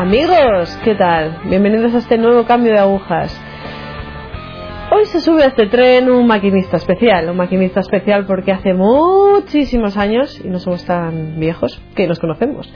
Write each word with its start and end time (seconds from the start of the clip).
Amigos, 0.00 0.72
¿qué 0.82 0.94
tal? 0.94 1.42
Bienvenidos 1.44 1.94
a 1.94 1.98
este 1.98 2.16
nuevo 2.16 2.46
cambio 2.46 2.72
de 2.72 2.78
agujas. 2.78 3.38
Hoy 4.90 5.04
se 5.04 5.20
sube 5.20 5.42
a 5.42 5.48
este 5.48 5.66
tren 5.66 6.08
un 6.08 6.26
maquinista 6.26 6.78
especial, 6.78 7.28
un 7.28 7.36
maquinista 7.36 7.80
especial 7.80 8.24
porque 8.24 8.50
hace 8.50 8.72
muchísimos 8.72 9.98
años, 9.98 10.40
y 10.42 10.48
no 10.48 10.58
somos 10.58 10.86
tan 10.86 11.38
viejos, 11.38 11.82
que 11.94 12.06
nos 12.06 12.18
conocemos. 12.18 12.72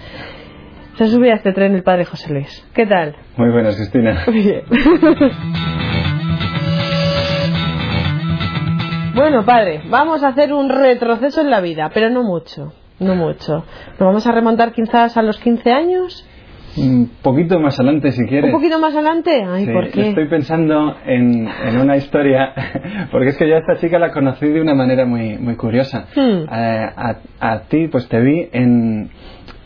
Se 0.99 1.07
sube 1.07 1.33
a 1.33 1.37
este 1.37 1.55
tren 1.55 1.75
el 1.75 1.83
padre 1.83 2.05
José 2.05 2.31
Luis. 2.31 2.69
¿Qué 2.75 2.85
tal? 2.85 3.17
Muy 3.39 3.51
buenas, 3.51 3.77
Cristina. 3.77 4.27
Bien. 4.31 4.63
bueno, 9.15 9.47
padre, 9.47 9.81
vamos 9.89 10.23
a 10.23 10.29
hacer 10.29 10.53
un 10.53 10.69
retroceso 10.69 11.41
en 11.41 11.49
la 11.49 11.63
vida, 11.63 11.91
pero 11.95 12.11
no 12.11 12.23
mucho, 12.23 12.75
no 13.01 13.15
mucho. 13.15 13.65
Nos 13.93 13.99
vamos 13.99 14.27
a 14.27 14.33
remontar 14.33 14.73
quizás 14.73 15.17
a 15.17 15.23
los 15.23 15.39
15 15.39 15.73
años. 15.73 16.29
Un 16.77 17.11
poquito 17.23 17.61
más 17.61 17.79
adelante, 17.79 18.11
si 18.13 18.25
quieres. 18.27 18.53
¿Un 18.53 18.59
poquito 18.61 18.79
más 18.79 18.95
adelante? 18.95 19.45
Ay, 19.45 19.67
Sí, 19.67 19.73
¿por 19.73 19.91
qué? 19.91 20.09
Estoy 20.09 20.29
pensando 20.29 20.97
en, 21.07 21.47
en 21.49 21.79
una 21.79 21.97
historia, 21.97 22.53
porque 23.13 23.29
es 23.29 23.37
que 23.37 23.49
yo 23.49 23.57
a 23.57 23.59
esta 23.59 23.77
chica 23.77 23.99
la 23.99 24.11
conocí 24.11 24.47
de 24.47 24.61
una 24.61 24.75
manera 24.75 25.05
muy, 25.05 25.39
muy 25.39 25.57
curiosa. 25.57 26.07
Hmm. 26.15 26.45
Eh, 26.53 26.91
a, 26.97 27.17
a 27.41 27.61
ti, 27.69 27.89
pues 27.89 28.09
te 28.09 28.21
vi 28.21 28.49
en, 28.53 29.11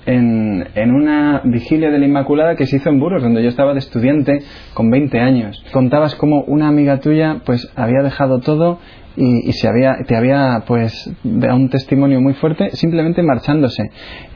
en, 0.07 0.67
en 0.75 0.95
una 0.95 1.43
vigilia 1.45 1.91
de 1.91 1.99
la 1.99 2.07
Inmaculada 2.07 2.57
que 2.57 2.67
se 2.67 2.77
hizo 2.77 2.89
en 2.89 2.99
Burgos, 2.99 3.23
donde 3.23 3.43
yo 3.43 3.49
estaba 3.49 3.73
de 3.73 3.81
estudiante 3.81 4.41
con 4.75 4.91
20 4.91 5.19
años. 5.21 5.63
Contabas 5.73 6.15
cómo 6.15 6.43
una 6.43 6.69
amiga 6.69 7.01
tuya, 7.01 7.43
pues 7.45 7.71
había 7.77 8.03
dejado 8.03 8.41
todo 8.41 8.79
y, 9.17 9.49
y 9.49 9.53
se 9.53 9.69
había, 9.69 9.97
te 10.07 10.17
había 10.17 10.63
pues 10.67 11.11
dado 11.25 11.57
un 11.57 11.69
testimonio 11.69 12.21
muy 12.21 12.35
fuerte 12.35 12.71
simplemente 12.71 13.23
marchándose. 13.23 13.91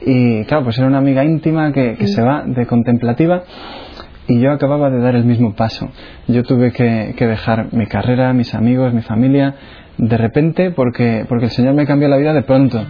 Y 0.05 0.45
claro, 0.45 0.65
pues 0.65 0.79
era 0.79 0.87
una 0.87 0.99
amiga 0.99 1.25
íntima 1.25 1.73
que, 1.73 1.95
que 1.95 2.09
se 2.09 2.21
va 2.23 2.45
de 2.47 2.67
contemplativa 2.67 3.45
y 4.29 4.41
yo 4.41 4.53
acababa 4.53 4.91
de 4.91 5.01
dar 5.01 5.15
el 5.15 5.25
mismo 5.25 5.55
paso. 5.55 5.89
Yo 6.29 6.43
tuve 6.43 6.73
que, 6.73 7.15
que 7.17 7.27
dejar 7.27 7.73
mi 7.73 7.87
carrera, 7.87 8.33
mis 8.33 8.55
amigos, 8.55 8.93
mi 8.93 9.03
familia, 9.03 9.55
de 9.99 10.17
repente 10.17 10.71
porque, 10.71 11.25
porque 11.29 11.47
el 11.47 11.51
Señor 11.51 11.75
me 11.75 11.87
cambió 11.87 12.09
la 12.09 12.17
vida 12.17 12.33
de 12.33 12.43
pronto. 12.43 12.85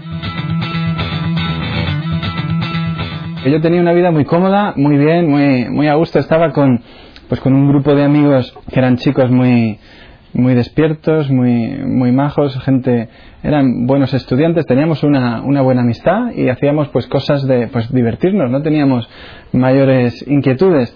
Yo 3.45 3.61
tenía 3.61 3.81
una 3.81 3.93
vida 3.93 4.13
muy 4.13 4.25
cómoda, 4.25 4.73
muy 4.77 4.97
bien, 4.97 5.29
muy, 5.29 5.69
muy 5.69 5.89
a 5.89 5.95
gusto. 5.95 6.21
Estaba 6.21 6.53
con, 6.53 6.81
pues 7.29 7.41
con 7.41 7.55
un 7.55 7.69
grupo 7.69 7.93
de 7.93 8.05
amigos 8.05 8.57
que 8.73 8.79
eran 8.79 8.97
chicos 8.99 9.33
muy, 9.33 9.81
muy 10.33 10.55
despiertos, 10.55 11.29
muy, 11.29 11.77
muy 11.85 12.13
majos, 12.13 12.57
gente, 12.61 13.09
eran 13.43 13.87
buenos 13.87 14.15
estudiantes, 14.15 14.65
teníamos 14.65 15.03
una, 15.03 15.43
una 15.43 15.61
buena 15.61 15.83
amistad 15.83 16.31
y 16.37 16.49
hacíamos 16.51 16.89
pues 16.91 17.09
cosas 17.09 17.45
de 17.49 17.67
pues 17.67 17.93
divertirnos, 17.93 18.49
no 18.49 18.63
teníamos 18.63 19.09
mayores 19.53 20.25
inquietudes. 20.29 20.95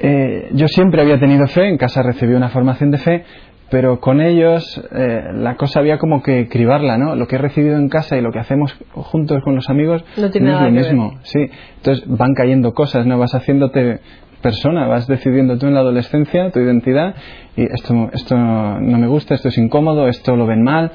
Eh, 0.00 0.50
yo 0.54 0.66
siempre 0.66 1.02
había 1.02 1.20
tenido 1.20 1.46
fe, 1.46 1.68
en 1.68 1.76
casa 1.76 2.02
recibí 2.02 2.34
una 2.34 2.48
formación 2.48 2.90
de 2.90 2.98
fe, 2.98 3.24
pero 3.70 4.00
con 4.00 4.20
ellos 4.20 4.82
eh, 4.92 5.24
la 5.34 5.56
cosa 5.56 5.80
había 5.80 5.98
como 5.98 6.22
que 6.22 6.48
cribarla, 6.48 6.96
¿no? 6.96 7.14
Lo 7.14 7.26
que 7.26 7.36
he 7.36 7.38
recibido 7.38 7.76
en 7.76 7.88
casa 7.88 8.16
y 8.16 8.22
lo 8.22 8.32
que 8.32 8.38
hacemos 8.38 8.74
juntos 8.92 9.42
con 9.44 9.54
los 9.54 9.68
amigos 9.68 10.04
No 10.16 10.30
tiene 10.30 10.48
es 10.48 10.54
nada 10.54 10.66
lo 10.68 10.72
mismo, 10.72 11.18
sí. 11.22 11.50
Entonces 11.76 12.04
van 12.06 12.34
cayendo 12.34 12.72
cosas, 12.72 13.06
¿no? 13.06 13.18
Vas 13.18 13.34
haciéndote 13.34 14.00
persona, 14.40 14.86
vas 14.86 15.06
decidiendo 15.06 15.58
tú 15.58 15.66
en 15.66 15.74
la 15.74 15.80
adolescencia 15.80 16.50
tu 16.50 16.60
identidad 16.60 17.14
y 17.56 17.64
esto, 17.64 18.08
esto 18.12 18.36
no 18.36 18.98
me 18.98 19.06
gusta, 19.08 19.34
esto 19.34 19.48
es 19.48 19.58
incómodo, 19.58 20.08
esto 20.08 20.36
lo 20.36 20.46
ven 20.46 20.62
mal 20.62 20.92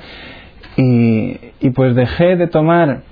y, 0.77 1.37
y 1.59 1.69
pues 1.71 1.93
dejé 1.95 2.37
de 2.37 2.47
tomar 2.47 3.03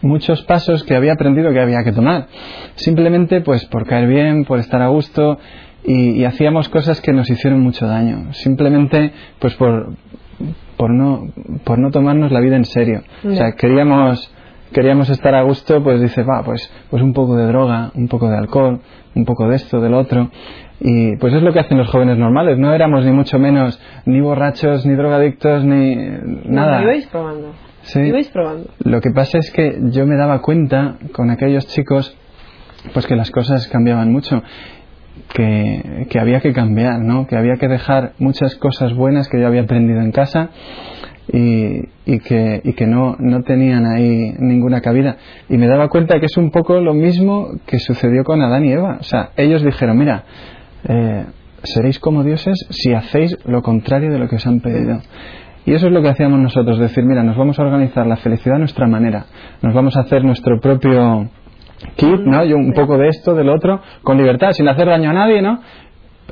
muchos 0.00 0.42
pasos 0.42 0.84
que 0.84 0.94
había 0.94 1.12
aprendido 1.12 1.52
que 1.52 1.60
había 1.60 1.84
que 1.84 1.92
tomar. 1.92 2.26
Simplemente 2.76 3.40
pues 3.40 3.64
por 3.66 3.86
caer 3.86 4.08
bien, 4.08 4.44
por 4.44 4.58
estar 4.58 4.82
a 4.82 4.88
gusto 4.88 5.38
y, 5.84 6.20
y 6.20 6.24
hacíamos 6.24 6.68
cosas 6.68 7.00
que 7.00 7.12
nos 7.12 7.28
hicieron 7.30 7.60
mucho 7.60 7.86
daño. 7.86 8.32
Simplemente 8.32 9.12
pues 9.38 9.54
por, 9.54 9.94
por, 10.76 10.90
no, 10.90 11.28
por 11.64 11.78
no 11.78 11.90
tomarnos 11.90 12.32
la 12.32 12.40
vida 12.40 12.56
en 12.56 12.64
serio. 12.64 13.02
O 13.24 13.34
sea, 13.34 13.52
queríamos, 13.52 14.32
queríamos 14.72 15.10
estar 15.10 15.34
a 15.34 15.42
gusto, 15.42 15.82
pues 15.82 16.00
dice, 16.00 16.22
va, 16.22 16.42
pues, 16.44 16.72
pues 16.90 17.02
un 17.02 17.12
poco 17.12 17.36
de 17.36 17.46
droga, 17.46 17.90
un 17.94 18.08
poco 18.08 18.28
de 18.28 18.36
alcohol, 18.36 18.80
un 19.14 19.24
poco 19.24 19.48
de 19.48 19.56
esto, 19.56 19.80
del 19.80 19.94
otro. 19.94 20.30
Y 20.80 21.16
pues 21.16 21.32
es 21.34 21.42
lo 21.42 21.52
que 21.52 21.60
hacen 21.60 21.78
los 21.78 21.88
jóvenes 21.88 22.18
normales. 22.18 22.58
No 22.58 22.74
éramos 22.74 23.04
ni 23.04 23.12
mucho 23.12 23.38
menos 23.38 23.80
ni 24.04 24.20
borrachos, 24.20 24.84
ni 24.84 24.94
drogadictos, 24.94 25.64
ni 25.64 25.94
nada. 26.44 26.78
No, 26.78 26.84
ibais 26.84 27.06
probando. 27.06 27.52
Sí. 27.82 28.00
Ibais 28.00 28.28
probando. 28.30 28.70
Lo 28.84 29.00
que 29.00 29.10
pasa 29.10 29.38
es 29.38 29.50
que 29.52 29.78
yo 29.90 30.06
me 30.06 30.16
daba 30.16 30.40
cuenta 30.40 30.96
con 31.12 31.30
aquellos 31.30 31.66
chicos 31.68 32.16
pues 32.92 33.06
que 33.06 33.14
las 33.14 33.30
cosas 33.30 33.68
cambiaban 33.68 34.10
mucho, 34.10 34.42
que, 35.32 36.06
que 36.10 36.20
había 36.20 36.40
que 36.40 36.52
cambiar, 36.52 37.00
¿no? 37.00 37.26
que 37.26 37.36
había 37.36 37.56
que 37.56 37.68
dejar 37.68 38.12
muchas 38.18 38.56
cosas 38.56 38.94
buenas 38.94 39.28
que 39.28 39.40
yo 39.40 39.46
había 39.46 39.62
aprendido 39.62 40.00
en 40.00 40.12
casa 40.12 40.50
y, 41.32 41.88
y 42.04 42.18
que, 42.20 42.60
y 42.64 42.72
que 42.74 42.86
no, 42.86 43.16
no 43.18 43.42
tenían 43.42 43.86
ahí 43.86 44.34
ninguna 44.38 44.80
cabida. 44.80 45.16
Y 45.48 45.56
me 45.56 45.68
daba 45.68 45.88
cuenta 45.88 46.20
que 46.20 46.26
es 46.26 46.36
un 46.36 46.50
poco 46.50 46.80
lo 46.80 46.94
mismo 46.94 47.48
que 47.66 47.78
sucedió 47.78 48.24
con 48.24 48.42
Adán 48.42 48.64
y 48.64 48.72
Eva. 48.72 48.98
O 49.00 49.04
sea, 49.04 49.30
ellos 49.36 49.64
dijeron, 49.64 49.98
mira, 49.98 50.24
eh, 50.88 51.24
seréis 51.62 51.98
como 51.98 52.24
dioses 52.24 52.66
si 52.70 52.92
hacéis 52.92 53.38
lo 53.44 53.62
contrario 53.62 54.10
de 54.10 54.18
lo 54.18 54.28
que 54.28 54.36
os 54.36 54.46
han 54.46 54.60
pedido. 54.60 55.00
Y 55.64 55.74
eso 55.74 55.86
es 55.86 55.92
lo 55.92 56.02
que 56.02 56.08
hacíamos 56.08 56.40
nosotros, 56.40 56.78
decir, 56.78 57.04
mira, 57.04 57.22
nos 57.22 57.36
vamos 57.36 57.58
a 57.58 57.62
organizar 57.62 58.04
la 58.04 58.16
felicidad 58.16 58.56
a 58.56 58.58
nuestra 58.58 58.88
manera, 58.88 59.26
nos 59.62 59.72
vamos 59.72 59.96
a 59.96 60.00
hacer 60.00 60.24
nuestro 60.24 60.58
propio 60.60 61.30
kit, 61.96 62.20
¿no? 62.20 62.44
Y 62.44 62.52
un 62.52 62.72
poco 62.72 62.98
de 62.98 63.08
esto, 63.08 63.34
del 63.34 63.48
otro, 63.48 63.80
con 64.02 64.18
libertad, 64.18 64.52
sin 64.52 64.68
hacer 64.68 64.86
daño 64.86 65.10
a 65.10 65.14
nadie, 65.14 65.42
¿no? 65.42 65.60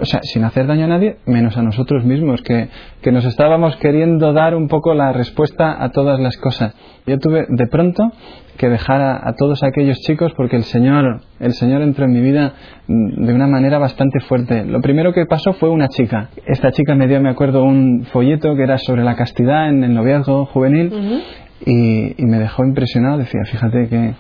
O 0.01 0.05
sea, 0.07 0.21
sin 0.23 0.45
hacer 0.45 0.67
daño 0.67 0.85
a 0.85 0.89
nadie, 0.89 1.17
menos 1.27 1.59
a 1.59 1.63
nosotros 1.63 2.05
mismos, 2.05 2.41
que, 2.43 2.69
que 3.03 3.13
nos 3.13 3.25
estábamos 3.27 3.77
queriendo 3.77 4.33
dar 4.33 4.55
un 4.55 4.67
poco 4.67 4.95
la 4.95 5.13
respuesta 5.13 5.83
a 5.83 5.91
todas 5.91 6.19
las 6.19 6.39
cosas. 6.39 6.75
Yo 7.07 7.19
tuve 7.19 7.45
de 7.49 7.67
pronto 7.67 8.11
que 8.57 8.69
dejar 8.69 9.01
a, 9.03 9.29
a 9.29 9.35
todos 9.35 9.63
aquellos 9.63 9.99
chicos 10.01 10.33
porque 10.37 10.57
el 10.57 10.63
Señor, 10.65 11.23
el 11.39 11.53
Señor 11.53 11.83
entró 11.83 12.07
en 12.07 12.13
mi 12.13 12.21
vida 12.21 12.55
mm, 12.87 13.27
de 13.27 13.35
una 13.35 13.47
manera 13.47 13.79
bastante 13.79 14.21
fuerte. 14.21 14.65
Lo 14.65 14.81
primero 14.81 15.13
que 15.13 15.27
pasó 15.27 15.53
fue 15.55 15.69
una 15.69 15.89
chica. 15.89 16.31
Esta 16.47 16.71
chica 16.71 16.95
me 16.95 17.07
dio, 17.07 17.21
me 17.21 17.31
acuerdo, 17.31 17.63
un 17.63 18.07
folleto 18.11 18.55
que 18.57 18.63
era 18.63 18.79
sobre 18.79 19.05
la 19.05 19.17
castidad 19.17 19.69
en 19.69 19.85
el 19.85 19.93
noviazgo 19.93 20.47
juvenil 20.47 21.23
y, 21.67 22.23
y 22.23 22.27
me 22.27 22.39
dejó 22.39 22.65
impresionado. 22.65 23.19
Decía, 23.19 23.41
fíjate 23.45 23.89
que 23.89 24.15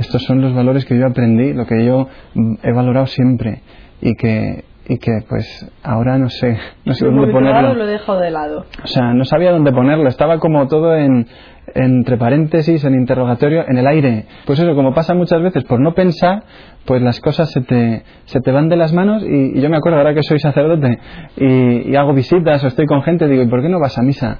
estos 0.00 0.22
son 0.24 0.40
los 0.40 0.54
valores 0.54 0.84
que 0.84 0.98
yo 0.98 1.06
aprendí, 1.06 1.52
lo 1.52 1.66
que 1.66 1.84
yo 1.84 2.08
mm, 2.34 2.54
he 2.62 2.72
valorado 2.72 3.06
siempre 3.06 3.62
y 4.00 4.14
que, 4.14 4.64
y 4.88 4.98
que 4.98 5.22
pues 5.28 5.70
ahora 5.82 6.18
no 6.18 6.28
sé, 6.28 6.56
no 6.84 6.94
sé 6.94 7.06
dónde 7.06 7.32
ponerlo. 7.32 7.74
lo 7.74 7.84
he 7.84 7.92
dejado 7.92 8.18
de 8.20 8.30
lado. 8.30 8.64
O 8.82 8.86
sea, 8.86 9.12
no 9.14 9.24
sabía 9.24 9.52
dónde 9.52 9.72
ponerlo, 9.72 10.08
estaba 10.08 10.38
como 10.38 10.66
todo 10.68 10.96
en 10.96 11.26
entre 11.74 12.16
paréntesis, 12.16 12.84
en 12.84 12.94
interrogatorio, 12.94 13.64
en 13.68 13.78
el 13.78 13.86
aire. 13.86 14.24
Pues 14.44 14.58
eso, 14.58 14.74
como 14.74 14.92
pasa 14.92 15.14
muchas 15.14 15.40
veces, 15.40 15.62
por 15.64 15.80
no 15.80 15.94
pensar, 15.94 16.42
pues 16.84 17.00
las 17.00 17.20
cosas 17.20 17.50
se 17.52 17.60
te, 17.60 18.02
se 18.24 18.40
te 18.40 18.50
van 18.50 18.68
de 18.68 18.76
las 18.76 18.92
manos 18.92 19.22
y, 19.22 19.56
y 19.56 19.60
yo 19.60 19.70
me 19.70 19.76
acuerdo 19.76 19.98
ahora 19.98 20.12
que 20.14 20.22
soy 20.24 20.40
sacerdote 20.40 20.98
y, 21.36 21.90
y 21.90 21.96
hago 21.96 22.12
visitas 22.12 22.64
o 22.64 22.66
estoy 22.66 22.86
con 22.86 23.02
gente, 23.02 23.28
digo, 23.28 23.42
¿y 23.42 23.48
por 23.48 23.62
qué 23.62 23.68
no 23.68 23.78
vas 23.78 23.96
a 23.98 24.02
misa? 24.02 24.38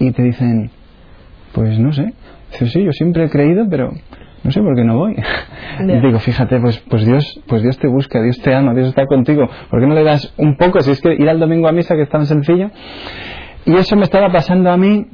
Y 0.00 0.10
te 0.10 0.22
dicen, 0.22 0.70
pues 1.52 1.78
no 1.78 1.92
sé. 1.92 2.12
Dice, 2.50 2.66
sí, 2.66 2.82
yo 2.82 2.92
siempre 2.92 3.24
he 3.24 3.30
creído, 3.30 3.66
pero 3.70 3.90
no 4.42 4.50
sé 4.50 4.60
por 4.60 4.74
qué 4.76 4.84
no 4.84 4.96
voy. 4.96 5.16
Y 5.80 6.00
digo, 6.00 6.18
fíjate, 6.18 6.60
pues, 6.60 6.78
pues 6.88 7.04
Dios, 7.04 7.40
pues 7.46 7.62
Dios 7.62 7.78
te 7.78 7.88
busca, 7.88 8.22
Dios 8.22 8.40
te 8.40 8.54
ama, 8.54 8.74
Dios 8.74 8.88
está 8.88 9.06
contigo. 9.06 9.48
¿Por 9.70 9.80
qué 9.80 9.86
no 9.86 9.94
le 9.94 10.04
das 10.04 10.32
un 10.36 10.56
poco? 10.56 10.80
Si 10.80 10.90
es 10.90 11.00
que 11.00 11.14
ir 11.14 11.28
al 11.28 11.38
domingo 11.38 11.68
a 11.68 11.72
misa, 11.72 11.94
que 11.94 12.02
es 12.02 12.08
tan 12.08 12.26
sencillo. 12.26 12.70
Y 13.64 13.74
eso 13.74 13.96
me 13.96 14.02
estaba 14.02 14.30
pasando 14.30 14.70
a 14.70 14.76
mí 14.76 15.06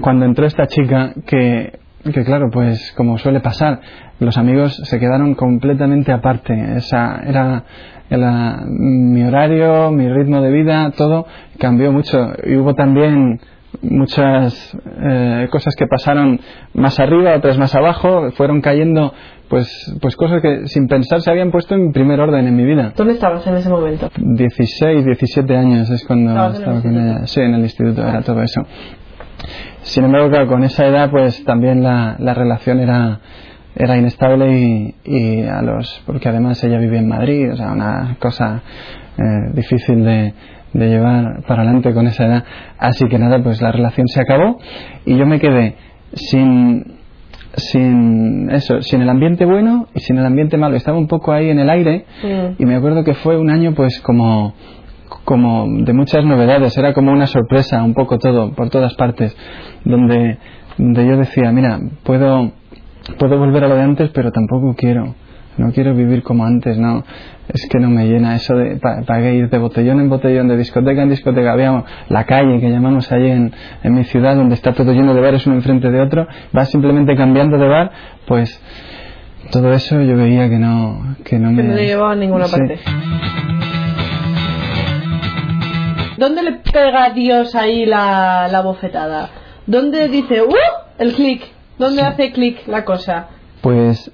cuando 0.00 0.24
entró 0.24 0.46
esta 0.46 0.66
chica 0.66 1.12
que, 1.26 1.78
que 2.04 2.24
claro, 2.24 2.50
pues 2.50 2.92
como 2.96 3.18
suele 3.18 3.40
pasar, 3.40 3.80
los 4.20 4.36
amigos 4.38 4.76
se 4.76 4.98
quedaron 4.98 5.34
completamente 5.34 6.12
aparte. 6.12 6.76
Esa 6.76 7.20
era, 7.26 7.64
era 8.10 8.62
mi 8.66 9.22
horario, 9.22 9.90
mi 9.90 10.08
ritmo 10.08 10.40
de 10.40 10.50
vida, 10.50 10.92
todo 10.96 11.26
cambió 11.58 11.92
mucho. 11.92 12.32
Y 12.44 12.56
hubo 12.56 12.74
también 12.74 13.40
muchas 13.82 14.76
eh, 15.00 15.48
cosas 15.50 15.74
que 15.76 15.86
pasaron 15.86 16.40
más 16.74 16.98
arriba, 17.00 17.36
otras 17.36 17.58
más 17.58 17.74
abajo, 17.74 18.30
fueron 18.32 18.60
cayendo 18.60 19.12
pues, 19.48 19.96
pues 20.00 20.16
cosas 20.16 20.42
que 20.42 20.66
sin 20.66 20.88
pensar 20.88 21.20
se 21.20 21.30
habían 21.30 21.50
puesto 21.50 21.74
en 21.74 21.92
primer 21.92 22.20
orden 22.20 22.46
en 22.46 22.56
mi 22.56 22.64
vida. 22.64 22.92
¿Dónde 22.96 23.14
estabas 23.14 23.46
en 23.46 23.56
ese 23.56 23.68
momento? 23.68 24.10
16, 24.16 25.04
17 25.04 25.56
años 25.56 25.90
es 25.90 26.04
cuando 26.06 26.30
estaba 26.52 26.82
con 26.82 26.96
ella. 26.96 27.26
Sí, 27.26 27.40
en 27.40 27.54
el 27.54 27.62
instituto 27.62 28.06
era 28.06 28.22
todo 28.22 28.42
eso. 28.42 28.62
Sin 29.82 30.04
embargo, 30.04 30.28
claro, 30.28 30.48
con 30.48 30.64
esa 30.64 30.86
edad, 30.86 31.10
pues 31.10 31.44
también 31.44 31.82
la, 31.82 32.16
la 32.18 32.34
relación 32.34 32.80
era, 32.80 33.20
era 33.74 33.96
inestable 33.96 34.52
y, 34.58 34.94
y 35.04 35.42
a 35.44 35.62
los, 35.62 36.02
porque 36.04 36.28
además 36.28 36.62
ella 36.64 36.78
vivía 36.78 36.98
en 36.98 37.08
Madrid, 37.08 37.52
o 37.52 37.56
sea, 37.56 37.72
una 37.72 38.16
cosa 38.18 38.62
eh, 39.16 39.50
difícil 39.54 40.04
de, 40.04 40.34
de 40.72 40.88
llevar 40.88 41.42
para 41.46 41.62
adelante 41.62 41.92
con 41.94 42.06
esa 42.06 42.26
edad. 42.26 42.44
Así 42.78 43.06
que 43.08 43.18
nada, 43.18 43.42
pues 43.42 43.60
la 43.62 43.72
relación 43.72 44.06
se 44.08 44.20
acabó 44.20 44.58
y 45.04 45.16
yo 45.16 45.26
me 45.26 45.40
quedé 45.40 45.76
sin, 46.14 46.98
sin 47.56 48.50
eso, 48.50 48.82
sin 48.82 49.02
el 49.02 49.08
ambiente 49.08 49.44
bueno 49.44 49.88
y 49.94 50.00
sin 50.00 50.18
el 50.18 50.26
ambiente 50.26 50.56
malo. 50.56 50.76
Estaba 50.76 50.98
un 50.98 51.08
poco 51.08 51.32
ahí 51.32 51.50
en 51.50 51.58
el 51.58 51.70
aire 51.70 52.04
Mm. 52.22 52.62
y 52.62 52.66
me 52.66 52.74
acuerdo 52.76 53.04
que 53.04 53.14
fue 53.14 53.38
un 53.38 53.50
año 53.50 53.74
pues 53.74 54.00
como 54.00 54.54
como 55.24 55.66
de 55.84 55.92
muchas 55.92 56.24
novedades, 56.24 56.76
era 56.78 56.92
como 56.94 57.12
una 57.12 57.26
sorpresa, 57.26 57.82
un 57.82 57.94
poco 57.94 58.18
todo, 58.18 58.52
por 58.52 58.70
todas 58.70 58.94
partes, 58.94 59.36
donde, 59.84 60.38
donde 60.78 61.06
yo 61.06 61.16
decía, 61.18 61.50
mira, 61.50 61.78
puedo, 62.02 62.52
puedo 63.18 63.38
volver 63.38 63.64
a 63.64 63.68
lo 63.68 63.74
de 63.76 63.82
antes, 63.82 64.10
pero 64.10 64.30
tampoco 64.32 64.74
quiero, 64.74 65.14
no 65.58 65.72
quiero 65.72 65.94
vivir 65.94 66.22
como 66.22 66.44
antes, 66.44 66.78
no, 66.78 67.04
es 67.48 67.66
que 67.70 67.78
no 67.78 67.90
me 67.90 68.06
llena 68.06 68.34
eso 68.36 68.56
de, 68.56 68.76
para 68.76 69.30
ir 69.32 69.48
de 69.50 69.58
botellón 69.58 70.00
en 70.00 70.08
botellón, 70.08 70.48
de 70.48 70.56
discoteca 70.56 71.02
en 71.02 71.10
discoteca, 71.10 71.52
había 71.52 71.84
la 72.08 72.24
calle 72.24 72.60
que 72.60 72.70
llamamos 72.70 73.10
allí 73.12 73.30
en, 73.30 73.52
en 73.82 73.94
mi 73.94 74.04
ciudad, 74.04 74.36
donde 74.36 74.54
está 74.54 74.72
todo 74.72 74.92
lleno 74.92 75.14
de 75.14 75.20
bares 75.20 75.46
uno 75.46 75.56
enfrente 75.56 75.90
de 75.90 76.00
otro, 76.00 76.26
vas 76.52 76.70
simplemente 76.70 77.14
cambiando 77.16 77.58
de 77.58 77.68
bar, 77.68 77.90
pues 78.26 78.62
todo 79.50 79.72
eso 79.72 80.00
yo 80.02 80.16
veía 80.16 80.48
que 80.48 80.58
no, 80.58 81.16
que 81.24 81.38
no 81.38 81.48
Que 81.48 81.54
me... 81.54 81.62
no 81.64 81.76
llevaba 81.76 82.12
a 82.12 82.16
ninguna 82.16 82.44
Sí. 82.46 82.56
parte. 82.56 82.78
¿Dónde 86.16 86.42
le 86.42 86.52
pega 86.72 87.10
Dios 87.10 87.54
ahí 87.54 87.86
la, 87.86 88.48
la 88.50 88.60
bofetada? 88.60 89.30
¿Dónde 89.66 90.08
dice, 90.08 90.42
¡uh! 90.42 90.52
El 90.98 91.12
clic. 91.14 91.42
¿Dónde 91.78 92.02
hace 92.02 92.32
clic 92.32 92.66
la 92.66 92.84
cosa? 92.84 93.28
Pues 93.60 94.10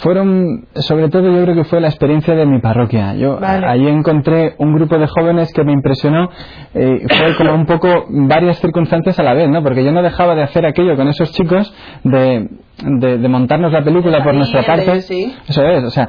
fueron, 0.00 0.66
sobre 0.74 1.08
todo 1.08 1.30
yo 1.32 1.42
creo 1.44 1.54
que 1.54 1.64
fue 1.64 1.80
la 1.80 1.88
experiencia 1.88 2.34
de 2.34 2.44
mi 2.46 2.60
parroquia. 2.60 3.14
Yo 3.14 3.38
Vale. 3.40 3.66
allí 3.66 3.88
encontré 3.88 4.54
un 4.58 4.74
grupo 4.74 4.98
de 4.98 5.06
jóvenes 5.06 5.52
que 5.52 5.64
me 5.64 5.72
impresionó. 5.72 6.28
eh, 6.74 7.02
fue 7.08 7.36
como 7.36 7.54
un 7.54 7.66
poco 7.66 8.04
varias 8.10 8.58
circunstancias 8.60 9.18
a 9.18 9.22
la 9.22 9.34
vez, 9.34 9.48
¿no? 9.48 9.62
Porque 9.62 9.84
yo 9.84 9.92
no 9.92 10.02
dejaba 10.02 10.34
de 10.34 10.42
hacer 10.42 10.66
aquello 10.66 10.96
con 10.96 11.08
esos 11.08 11.32
chicos 11.32 11.72
de, 12.04 12.48
de, 12.84 13.18
de 13.18 13.28
montarnos 13.28 13.72
la 13.72 13.82
película 13.82 14.22
por 14.22 14.34
nuestra 14.34 14.62
parte. 14.64 15.00
sí. 15.02 15.34
Eso 15.48 15.62
es, 15.64 15.84
o 15.84 15.90
sea, 15.90 16.08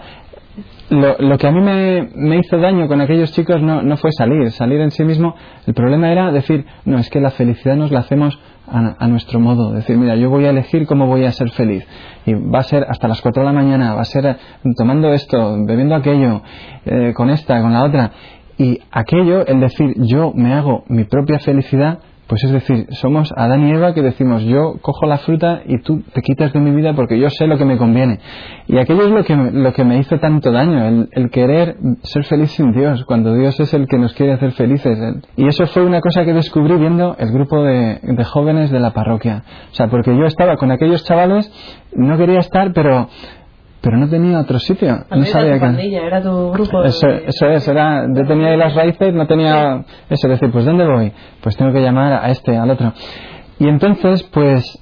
lo, 0.90 1.16
lo 1.18 1.38
que 1.38 1.48
a 1.48 1.52
mí 1.52 1.62
me, 1.62 2.38
hizo 2.38 2.58
daño 2.58 2.88
con 2.88 3.02
aquellos 3.02 3.32
chicos 3.32 3.62
no, 3.62 3.82
no 3.82 3.98
fue 3.98 4.12
salir, 4.12 4.52
salir 4.52 4.80
en 4.82 4.92
sí 4.92 5.04
mismo. 5.04 5.36
El 5.66 5.74
problema 5.74 6.12
era 6.12 6.32
decir, 6.32 6.66
no, 6.86 6.98
es 6.98 7.10
que 7.10 7.20
la 7.20 7.32
felicidad 7.32 7.76
nos 7.76 7.92
la 7.92 8.00
hacemos 8.00 8.38
a, 8.68 8.96
a 8.98 9.08
nuestro 9.08 9.40
modo. 9.40 9.72
Decir, 9.72 9.98
mira, 9.98 10.16
yo 10.16 10.30
voy 10.30 10.46
a 10.46 10.50
elegir 10.50 10.86
cómo 10.86 11.08
voy 11.08 11.26
a 11.26 11.32
ser 11.32 11.50
feliz. 11.52 11.86
Y 12.26 12.34
va 12.34 12.60
a 12.60 12.64
ser 12.64 12.86
hasta 12.90 13.08
las 13.08 13.22
4 13.22 13.42
de 13.42 13.46
la 13.46 13.54
mañana, 13.54 13.96
va 13.96 14.02
a 14.02 14.06
ser 14.06 14.26
eh, 14.26 14.36
tomando 14.78 15.12
esto, 15.14 15.58
bebiendo 15.66 15.96
aquello, 15.96 16.42
eh, 16.86 17.14
con 17.16 17.30
esta, 17.30 17.62
con 17.62 17.74
la 17.74 17.84
otra. 17.84 18.12
Y 18.58 18.80
aquello, 18.92 19.46
el 19.46 19.60
decir, 19.60 19.94
yo 19.98 20.32
me 20.36 20.54
hago 20.54 20.84
mi 20.88 21.06
propia 21.06 21.40
felicidad, 21.40 22.00
pues 22.34 22.46
es 22.46 22.52
decir, 22.52 22.88
somos 22.94 23.32
Adán 23.38 23.68
y 23.68 23.74
Eva 23.74 23.94
que 23.94 24.02
decimos, 24.02 24.42
yo 24.42 24.80
cojo 24.82 25.06
la 25.06 25.20
fruta 25.20 25.62
y 25.68 25.78
tú 25.84 26.02
te 26.14 26.24
quitas 26.24 26.52
de 26.52 26.60
mi 26.60 26.72
vida 26.72 26.94
porque 26.96 27.20
yo 27.20 27.30
sé 27.30 27.46
lo 27.46 27.60
que 27.60 27.66
me 27.66 27.78
conviene. 27.78 28.20
Y 28.66 28.80
aquello 28.80 29.04
es 29.04 29.12
lo 29.12 29.24
que, 29.24 29.36
lo 29.36 29.72
que 29.72 29.84
me 29.84 30.00
hizo 30.00 30.18
tanto 30.18 30.52
daño, 30.52 30.84
el, 30.84 31.10
el 31.12 31.30
querer 31.30 31.76
ser 32.02 32.24
feliz 32.24 32.50
sin 32.50 32.72
Dios, 32.72 33.06
cuando 33.06 33.36
Dios 33.36 33.60
es 33.60 33.72
el 33.76 33.88
que 33.88 34.00
nos 34.00 34.16
quiere 34.16 34.34
hacer 34.34 34.52
felices. 34.54 34.98
Y 35.36 35.46
eso 35.46 35.68
fue 35.68 35.86
una 35.86 36.02
cosa 36.02 36.26
que 36.26 36.34
descubrí 36.34 36.76
viendo 36.76 37.16
el 37.20 37.32
grupo 37.32 37.62
de, 37.62 38.00
de 38.02 38.24
jóvenes 38.24 38.72
de 38.72 38.80
la 38.80 38.94
parroquia. 38.94 39.44
O 39.72 39.76
sea, 39.76 39.90
porque 39.90 40.18
yo 40.18 40.26
estaba 40.26 40.58
con 40.58 40.72
aquellos 40.72 41.04
chavales, 41.04 41.52
no 41.96 42.18
quería 42.18 42.40
estar, 42.40 42.74
pero, 42.74 43.10
pero 43.84 43.98
no 43.98 44.08
tenía 44.10 44.40
otro 44.40 44.58
sitio. 44.60 44.94
No 44.94 45.04
También 45.10 45.28
era 45.28 45.40
sabía 45.40 45.54
tu 45.72 45.78
que... 45.78 45.96
era 45.98 46.22
tu 46.24 46.52
grupo. 46.54 46.82
de- 46.82 46.88
Eso, 46.90 47.08
eso 47.10 47.48
es, 47.50 47.68
era, 47.68 48.08
yo 48.08 48.26
tenía 48.26 48.48
ahí 48.48 48.58
las 48.58 48.74
raíces, 48.74 49.14
no 49.14 49.28
tenía 49.28 49.84
eso, 50.10 50.28
decir, 50.30 50.50
pues 50.52 50.64
¿dónde 50.66 50.88
voy? 50.88 51.12
Pues 51.42 51.56
tengo 51.58 51.72
que 51.74 51.82
llamar 51.82 52.14
a 52.14 52.30
este, 52.30 52.58
al 52.58 52.70
otro. 52.72 52.94
Y 53.60 53.68
entonces, 53.68 54.24
pues 54.34 54.80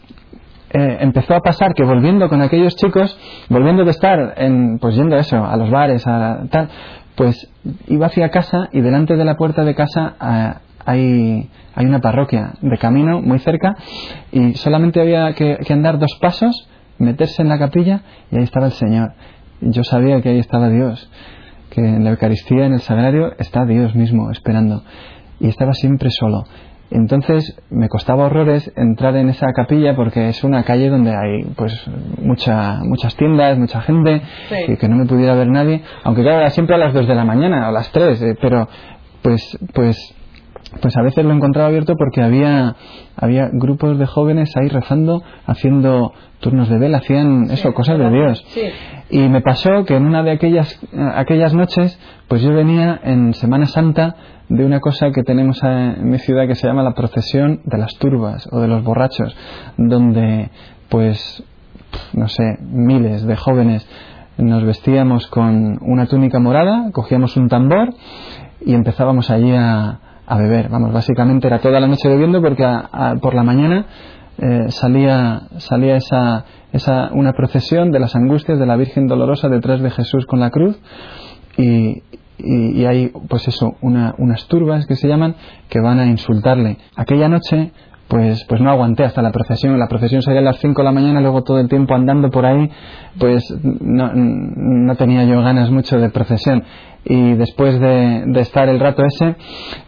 eh, 0.74 0.98
empezó 1.02 1.34
a 1.36 1.40
pasar 1.42 1.74
que 1.74 1.84
volviendo 1.84 2.30
con 2.30 2.42
aquellos 2.42 2.76
chicos, 2.78 3.18
volviendo 3.50 3.84
de 3.84 3.90
estar 3.92 4.36
en, 4.38 4.78
pues 4.80 4.96
yendo 4.96 5.16
a 5.16 5.20
eso, 5.20 5.44
a 5.44 5.58
los 5.58 5.70
bares, 5.72 6.06
a 6.08 6.44
tal, 6.52 6.70
pues 7.16 7.52
iba 7.88 8.06
hacia 8.06 8.30
casa 8.30 8.70
y 8.72 8.82
delante 8.82 9.18
de 9.18 9.26
la 9.26 9.36
puerta 9.36 9.64
de 9.66 9.76
casa 9.76 10.14
ah, 10.20 10.60
hay, 10.86 11.50
hay 11.76 11.86
una 11.86 12.00
parroquia 12.00 12.54
de 12.62 12.78
camino 12.78 13.20
muy 13.22 13.40
cerca 13.40 13.76
y 14.32 14.54
solamente 14.54 15.02
había 15.02 15.34
que, 15.34 15.58
que 15.58 15.74
andar 15.74 16.00
dos 16.00 16.18
pasos, 16.22 16.70
meterse 17.02 17.42
en 17.42 17.50
la 17.50 17.60
capilla 17.60 18.02
y 18.32 18.38
ahí 18.38 18.44
estaba 18.44 18.68
el 18.68 18.72
Señor. 18.74 19.14
Yo 19.62 19.84
sabía 19.84 20.22
que 20.22 20.30
ahí 20.30 20.40
estaba 20.40 20.70
Dios, 20.70 21.10
que 21.70 21.82
en 21.82 22.04
la 22.04 22.12
Eucaristía, 22.12 22.66
en 22.66 22.74
el 22.74 22.82
Sagrario, 22.82 23.34
está 23.38 23.66
Dios 23.66 23.96
mismo 23.96 24.32
esperando. 24.32 24.84
Y 25.40 25.48
estaba 25.48 25.74
siempre 25.74 26.10
solo. 26.12 26.44
Entonces 26.90 27.58
me 27.70 27.88
costaba 27.88 28.26
horrores 28.26 28.70
entrar 28.76 29.16
en 29.16 29.30
esa 29.30 29.48
capilla 29.54 29.96
porque 29.96 30.28
es 30.28 30.44
una 30.44 30.64
calle 30.64 30.90
donde 30.90 31.12
hay 31.12 31.44
pues 31.56 31.74
mucha, 32.22 32.80
muchas 32.84 33.16
tiendas, 33.16 33.58
mucha 33.58 33.82
gente 33.82 34.22
Sí. 34.50 34.56
y 34.74 34.76
que 34.76 34.90
no 34.90 34.98
me 34.98 35.06
pudiera 35.06 35.34
ver 35.36 35.48
nadie. 35.48 35.82
Aunque 36.04 36.22
claro, 36.22 36.40
era 36.40 36.50
siempre 36.50 36.76
a 36.76 36.80
las 36.80 36.94
2 36.94 37.08
de 37.08 37.16
la 37.16 37.24
mañana 37.24 37.66
o 37.66 37.70
a 37.70 37.72
las 37.72 37.90
3, 37.94 38.22
eh, 38.22 38.36
pero 38.42 38.68
pues, 39.22 39.58
pues, 39.74 39.98
pues 40.80 40.96
a 40.96 41.02
veces 41.02 41.26
lo 41.26 41.34
encontraba 41.34 41.68
abierto 41.68 41.96
porque 41.98 42.22
había, 42.22 42.76
había 43.18 43.50
grupos 43.52 44.00
de 44.00 44.06
jóvenes 44.06 44.56
ahí 44.56 44.70
rezando, 44.70 45.22
haciendo 45.46 46.14
turnos 46.40 46.70
de 46.70 46.78
vela, 46.78 47.00
hacían 47.00 47.52
eso, 47.52 47.74
cosas 47.74 48.00
de 48.00 48.10
Dios. 48.10 48.44
Sí. 48.48 48.62
Y 49.10 49.28
me 49.28 49.42
pasó 49.42 49.84
que 49.86 49.96
en 49.96 50.06
una 50.06 50.24
de 50.24 50.32
aquellas, 50.32 50.80
aquellas 51.16 51.54
noches, 51.54 52.00
pues 52.28 52.42
yo 52.42 52.54
venía 52.54 53.00
en 53.04 53.34
Semana 53.34 53.66
Santa 53.66 54.16
de 54.48 54.66
una 54.66 54.80
cosa 54.80 55.12
que 55.12 55.24
tenemos 55.24 55.62
en 55.64 56.10
mi 56.10 56.20
ciudad 56.20 56.48
que 56.48 56.56
se 56.56 56.68
llama 56.68 56.84
la 56.84 56.94
procesión 56.94 57.62
de 57.66 57.78
las 57.78 57.94
turbas 57.96 58.48
o 58.52 58.60
de 58.60 58.68
los 58.68 58.84
borrachos, 58.84 59.36
donde 59.78 60.50
pues, 60.90 61.44
no 62.14 62.28
sé, 62.28 62.58
miles 62.62 63.26
de 63.26 63.36
jóvenes 63.36 63.88
nos 64.38 64.64
vestíamos 64.64 65.28
con 65.28 65.78
una 65.82 66.06
túnica 66.08 66.40
morada, 66.40 66.90
cogíamos 66.92 67.36
un 67.38 67.50
tambor 67.50 67.94
y 68.66 68.74
empezábamos 68.74 69.30
allí 69.30 69.54
a, 69.54 70.00
a 70.34 70.38
beber. 70.38 70.70
Vamos, 70.70 70.94
básicamente 70.94 71.48
era 71.48 71.60
toda 71.60 71.80
la 71.80 71.88
noche 71.88 72.08
bebiendo 72.08 72.42
porque 72.42 72.64
a- 72.66 73.16
por 73.22 73.34
la 73.36 73.44
mañana 73.44 73.86
eh, 74.38 74.66
salía, 74.70 75.42
salía 75.58 75.98
esa, 75.98 76.46
esa, 76.72 77.10
una 77.14 77.34
procesión 77.34 77.92
de 77.92 78.00
las 78.00 78.16
angustias 78.16 78.58
de 78.60 78.66
la 78.66 78.76
Virgen 78.78 79.08
Dolorosa 79.08 79.50
detrás 79.50 79.82
de 79.82 79.92
Jesús 79.92 80.26
con 80.26 80.40
la 80.40 80.50
cruz 80.50 80.80
y, 81.58 82.02
y, 82.38 82.80
y 82.82 82.86
hay 82.86 83.12
pues 83.28 83.48
eso, 83.48 83.76
una, 83.82 84.16
unas 84.18 84.48
turbas 84.48 84.88
que 84.88 84.96
se 84.96 85.08
llaman 85.08 85.36
que 85.70 85.80
van 85.82 86.00
a 86.00 86.06
insultarle. 86.06 86.78
Aquella 86.96 87.28
noche 87.28 87.72
pues, 88.08 88.44
pues 88.50 88.60
no 88.62 88.70
aguanté 88.70 89.04
hasta 89.06 89.22
la 89.22 89.32
procesión. 89.32 89.78
La 89.80 89.88
procesión 89.88 90.22
salía 90.22 90.42
a 90.42 90.44
las 90.44 90.60
5 90.60 90.82
de 90.82 90.86
la 90.86 90.92
mañana, 90.92 91.22
luego 91.22 91.44
todo 91.44 91.60
el 91.60 91.70
tiempo 91.70 91.94
andando 91.96 92.30
por 92.30 92.46
ahí, 92.46 92.70
pues 93.20 93.44
no, 93.64 94.12
no 94.14 94.96
tenía 94.96 95.24
yo 95.24 95.42
ganas 95.42 95.70
mucho 95.72 95.98
de 95.98 96.10
procesión. 96.10 96.64
Y 97.04 97.34
después 97.34 97.80
de, 97.80 98.24
estar 98.40 98.70
el 98.70 98.80
rato 98.80 99.04
ese 99.04 99.36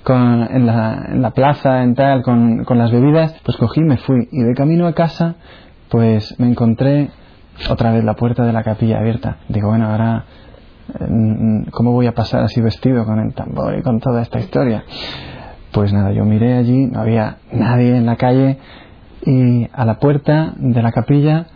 con, 0.04 0.44
en, 0.50 0.66
la, 0.66 1.32
plaza, 1.36 1.84
en 1.84 1.94
tal, 1.94 2.24
con, 2.24 2.64
con 2.64 2.78
las 2.78 2.92
bebidas, 2.92 3.36
pues 3.44 3.58
cogí 3.58 3.82
y 3.82 3.84
me 3.84 3.98
fui. 3.98 4.28
Y 4.32 4.42
de 4.42 4.54
camino 4.56 4.88
a 4.88 4.94
casa, 4.94 5.36
pues 5.90 6.36
me 6.40 6.48
encontré 6.48 7.12
otra 7.70 7.92
vez 7.92 8.04
la 8.04 8.16
puerta 8.16 8.44
de 8.46 8.54
la 8.54 8.64
capilla 8.64 9.00
abierta. 9.00 9.38
Digo, 9.48 9.70
bueno, 9.70 9.90
ahora, 9.90 10.26
eh, 11.00 11.66
¿cómo 11.72 11.92
voy 11.92 12.08
a 12.08 12.14
pasar 12.14 12.44
así 12.44 12.62
vestido 12.62 13.06
con 13.06 13.20
el 13.20 13.34
tambor 13.34 13.78
y 13.78 13.84
con 13.84 14.00
toda 14.00 14.22
esta 14.22 14.40
historia? 14.40 14.84
Pues 15.72 15.94
nada, 15.94 16.12
yo 16.12 16.26
miré 16.26 16.58
allí, 16.58 16.88
no 16.88 17.02
había 17.02 17.38
nadie 17.52 17.96
en 17.96 18.06
la 18.06 18.16
calle 18.16 18.58
y 19.26 19.68
a 19.72 19.86
la 19.86 20.00
puerta 20.00 20.54
de 20.58 20.82
la 20.82 20.92
capilla 20.92 21.48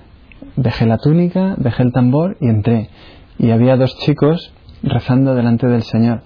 dejé 0.56 0.86
la 0.86 0.98
túnica, 0.98 1.56
dejé 1.58 1.84
el 1.84 1.92
tambor 1.92 2.38
y 2.40 2.48
entré. 2.48 2.90
Y 3.38 3.52
había 3.52 3.76
dos 3.76 3.96
chicos 4.00 4.54
rezando 4.84 5.36
delante 5.36 5.68
del 5.68 5.84
Señor. 5.84 6.22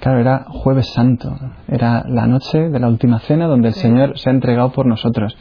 Claro, 0.00 0.20
era 0.20 0.46
jueves 0.48 0.88
santo, 0.92 1.34
era 1.68 2.04
la 2.06 2.26
noche 2.26 2.68
de 2.68 2.78
la 2.78 2.88
última 2.88 3.20
cena 3.20 3.46
donde 3.46 3.68
el 3.68 3.74
Señor 3.74 4.18
se 4.18 4.28
ha 4.28 4.32
entregado 4.32 4.72
por 4.72 4.86
nosotros. 4.86 5.36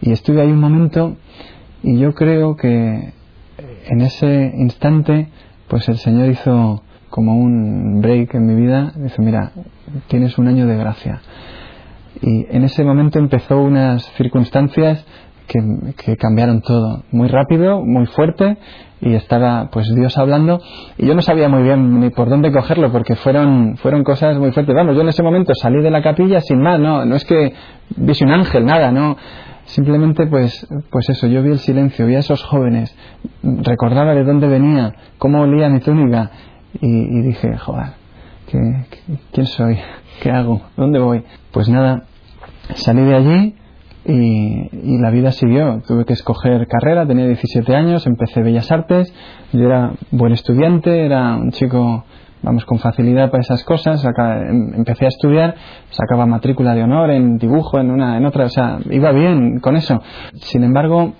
Y 0.00 0.12
estuve 0.12 0.40
ahí 0.40 0.50
un 0.50 0.60
momento 0.60 1.16
y 1.82 1.98
yo 1.98 2.14
creo 2.14 2.56
que 2.56 3.12
en 3.86 4.00
ese 4.00 4.52
instante 4.56 5.28
pues 5.68 5.88
el 5.88 5.98
Señor 5.98 6.28
hizo 6.30 6.82
como 7.10 7.36
un 7.36 8.00
break 8.00 8.34
en 8.34 8.46
mi 8.46 8.54
vida, 8.54 8.92
dice, 8.96 9.20
mira, 9.20 9.52
tienes 10.08 10.38
un 10.38 10.48
año 10.48 10.66
de 10.66 10.76
gracia. 10.76 11.20
Y 12.22 12.46
en 12.50 12.64
ese 12.64 12.84
momento 12.84 13.18
empezó 13.18 13.58
unas 13.60 14.04
circunstancias 14.16 15.04
que, 15.50 16.16
cambiaron 16.16 16.60
todo, 16.62 17.02
muy 17.10 17.28
rápido, 17.28 17.84
muy 17.84 18.06
fuerte, 18.06 18.56
y 19.00 19.14
estaba 19.14 19.68
pues 19.72 19.92
Dios 19.94 20.16
hablando, 20.16 20.60
y 20.96 21.06
yo 21.06 21.14
no 21.14 21.22
sabía 21.22 21.48
muy 21.48 21.62
bien 21.62 22.00
ni 22.00 22.10
por 22.10 22.28
dónde 22.28 22.52
cogerlo, 22.52 22.92
porque 22.92 23.16
fueron, 23.16 23.76
fueron 23.78 24.04
cosas 24.04 24.38
muy 24.38 24.52
fuertes. 24.52 24.74
Vamos, 24.74 24.94
yo 24.94 25.02
en 25.02 25.08
ese 25.08 25.22
momento 25.22 25.52
salí 25.54 25.82
de 25.82 25.90
la 25.90 26.02
capilla 26.02 26.40
sin 26.40 26.60
más, 26.60 26.78
no, 26.78 27.04
no 27.04 27.16
es 27.16 27.24
que 27.24 27.52
viese 27.96 28.24
un 28.24 28.32
ángel, 28.32 28.64
nada, 28.64 28.92
no. 28.92 29.16
Simplemente 29.64 30.26
pues, 30.26 30.66
pues 30.90 31.08
eso, 31.10 31.26
yo 31.26 31.42
vi 31.42 31.50
el 31.50 31.58
silencio, 31.58 32.06
vi 32.06 32.16
a 32.16 32.20
esos 32.20 32.42
jóvenes, 32.44 32.96
recordaba 33.42 34.14
de 34.14 34.24
dónde 34.24 34.48
venía, 34.48 34.94
cómo 35.18 35.42
olía 35.42 35.68
mi 35.68 35.80
túnica, 35.80 36.30
y, 36.80 36.86
y 36.86 37.22
dije, 37.22 37.56
joder, 37.56 37.88
¿qué, 38.48 38.58
¿quién 39.32 39.46
soy? 39.46 39.78
¿Qué 40.22 40.30
hago? 40.30 40.60
¿Dónde 40.76 40.98
voy? 40.98 41.24
Pues 41.52 41.68
nada, 41.68 42.04
salí 42.74 43.02
de 43.02 43.14
allí, 43.14 43.54
y, 44.04 44.98
la 44.98 45.10
vida 45.10 45.32
siguió. 45.32 45.82
Tuve 45.86 46.04
que 46.04 46.14
escoger 46.14 46.66
carrera, 46.66 47.06
tenía 47.06 47.26
17 47.26 47.74
años, 47.74 48.06
empecé 48.06 48.42
Bellas 48.42 48.70
Artes, 48.70 49.12
yo 49.52 49.66
era 49.66 49.92
buen 50.10 50.32
estudiante, 50.32 51.04
era 51.04 51.36
un 51.36 51.50
chico, 51.52 52.04
vamos, 52.42 52.64
con 52.64 52.78
facilidad 52.78 53.30
para 53.30 53.42
esas 53.42 53.64
cosas, 53.64 54.04
em, 54.04 54.74
empecé 54.74 55.06
a 55.06 55.08
estudiar, 55.08 55.54
sacaba 55.90 56.26
matrícula 56.26 56.74
de 56.74 56.82
honor 56.82 57.10
en 57.10 57.38
dibujo, 57.38 57.78
en 57.78 57.90
una, 57.90 58.16
en 58.16 58.26
otra, 58.26 58.46
o 58.46 58.50
sea, 58.50 58.78
iba 58.90 59.12
bien 59.12 59.60
con 59.60 59.76
eso. 59.76 60.00
Sin 60.34 60.64
embargo, 60.64 61.14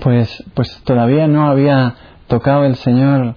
pues, 0.00 0.44
pues 0.54 0.82
todavía 0.84 1.26
no 1.26 1.46
había 1.46 1.94
tocado 2.28 2.64
el 2.64 2.76
Señor 2.76 3.34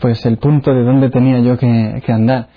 pues 0.00 0.26
el 0.26 0.36
punto 0.36 0.74
de 0.74 0.84
donde 0.84 1.08
tenía 1.08 1.40
yo 1.40 1.56
que 1.56 2.12
andar. 2.12 2.48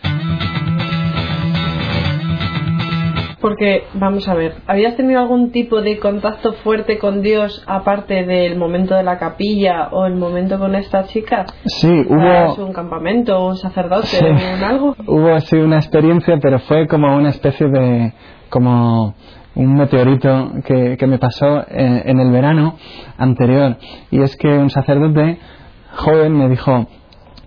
Porque, 3.42 3.86
vamos 3.96 4.28
a 4.28 4.36
ver, 4.36 4.56
¿habías 4.68 4.96
tenido 4.96 5.20
algún 5.20 5.52
tipo 5.52 5.82
de 5.82 5.98
contacto 5.98 6.54
fuerte 6.54 7.00
con 7.00 7.22
Dios 7.22 7.64
aparte 7.68 8.24
del 8.26 8.56
momento 8.58 8.96
de 8.96 9.04
la 9.04 9.18
capilla 9.18 9.90
o 9.92 10.06
el 10.06 10.16
momento 10.16 10.60
con 10.60 10.76
esta 10.76 11.06
chica? 11.06 11.48
Sí, 11.66 11.90
hubo... 12.08 12.66
un 12.66 12.74
campamento, 12.74 13.44
un 13.46 13.58
sacerdote, 13.58 14.08
un 14.22 14.64
algo? 14.64 14.96
Hubo 15.08 15.34
así 15.34 15.56
una 15.56 15.78
experiencia, 15.78 16.38
pero 16.40 16.60
fue 16.60 16.88
como 16.88 17.16
una 17.16 17.30
especie 17.30 17.68
de... 17.68 18.14
como 18.50 19.16
un 19.56 19.76
meteorito 19.76 20.52
que, 20.64 20.96
que 20.98 21.08
me 21.08 21.18
pasó 21.18 21.66
en, 21.68 22.04
en 22.06 22.20
el 22.20 22.32
verano 22.32 22.78
anterior. 23.18 23.78
Y 24.12 24.22
es 24.22 24.38
que 24.38 24.48
un 24.48 24.70
sacerdote 24.70 25.40
joven 25.96 26.38
me 26.38 26.48
dijo, 26.48 26.88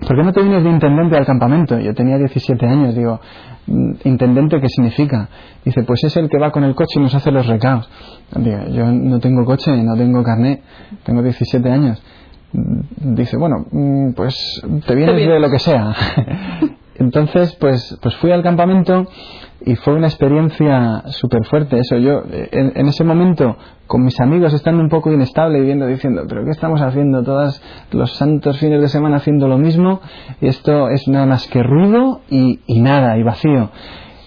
¿por 0.00 0.16
qué 0.16 0.22
no 0.22 0.32
te 0.32 0.42
vienes 0.42 0.62
de 0.62 0.70
intendente 0.70 1.16
al 1.16 1.26
campamento? 1.26 1.78
Yo 1.78 1.94
tenía 1.94 2.18
17 2.18 2.66
años, 2.66 2.94
digo, 2.94 3.20
Mm, 3.66 3.92
intendente, 4.04 4.60
¿qué 4.60 4.68
significa? 4.68 5.28
Dice, 5.64 5.82
pues 5.84 6.04
es 6.04 6.16
el 6.16 6.28
que 6.28 6.38
va 6.38 6.50
con 6.50 6.64
el 6.64 6.74
coche 6.74 6.98
y 6.98 7.00
nos 7.00 7.14
hace 7.14 7.30
los 7.30 7.46
recados. 7.46 7.88
yo 8.36 8.92
no 8.92 9.20
tengo 9.20 9.44
coche, 9.44 9.70
no 9.82 9.96
tengo 9.96 10.22
carnet, 10.22 10.62
tengo 11.04 11.22
17 11.22 11.70
años. 11.70 12.02
Mm, 12.52 13.14
dice, 13.14 13.36
bueno, 13.38 13.66
mm, 13.70 14.12
pues 14.12 14.62
te 14.86 14.94
vienes 14.94 15.16
de 15.16 15.40
lo 15.40 15.50
que 15.50 15.58
sea. 15.58 15.94
Entonces, 16.96 17.56
pues, 17.60 17.98
pues 18.00 18.14
fui 18.16 18.30
al 18.30 18.42
campamento 18.42 19.06
y 19.66 19.76
fue 19.76 19.94
una 19.94 20.08
experiencia 20.08 21.04
súper 21.06 21.44
fuerte 21.46 21.78
eso 21.78 21.96
yo 21.96 22.22
en, 22.30 22.86
ese 22.86 23.02
momento 23.02 23.56
con 23.86 24.04
mis 24.04 24.20
amigos 24.20 24.52
estando 24.52 24.82
un 24.82 24.88
poco 24.88 25.10
inestable 25.10 25.58
y 25.58 25.62
viendo 25.62 25.86
diciendo 25.86 26.24
pero 26.28 26.44
qué 26.44 26.50
estamos 26.50 26.82
haciendo 26.82 27.22
todos 27.22 27.62
los 27.90 28.14
santos 28.16 28.58
fines 28.58 28.80
de 28.82 28.88
semana 28.88 29.16
haciendo 29.16 29.48
lo 29.48 29.56
mismo 29.56 30.00
y 30.40 30.48
esto 30.48 30.90
es 30.90 31.08
nada 31.08 31.26
más 31.26 31.46
que 31.48 31.62
ruido 31.62 32.20
y 32.28 32.58
nada 32.80 33.16
y 33.16 33.22
vacío 33.22 33.70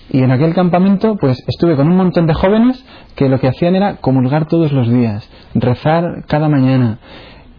y 0.09 0.23
en 0.23 0.31
aquel 0.31 0.55
campamento 0.55 1.17
pues 1.19 1.43
estuve 1.47 1.75
con 1.75 1.87
un 1.87 1.97
montón 1.97 2.25
de 2.25 2.33
jóvenes 2.33 2.83
que 3.15 3.29
lo 3.29 3.39
que 3.39 3.47
hacían 3.47 3.75
era 3.75 3.97
comulgar 3.97 4.47
todos 4.47 4.71
los 4.71 4.89
días 4.89 5.29
rezar 5.53 6.25
cada 6.27 6.49
mañana 6.49 6.99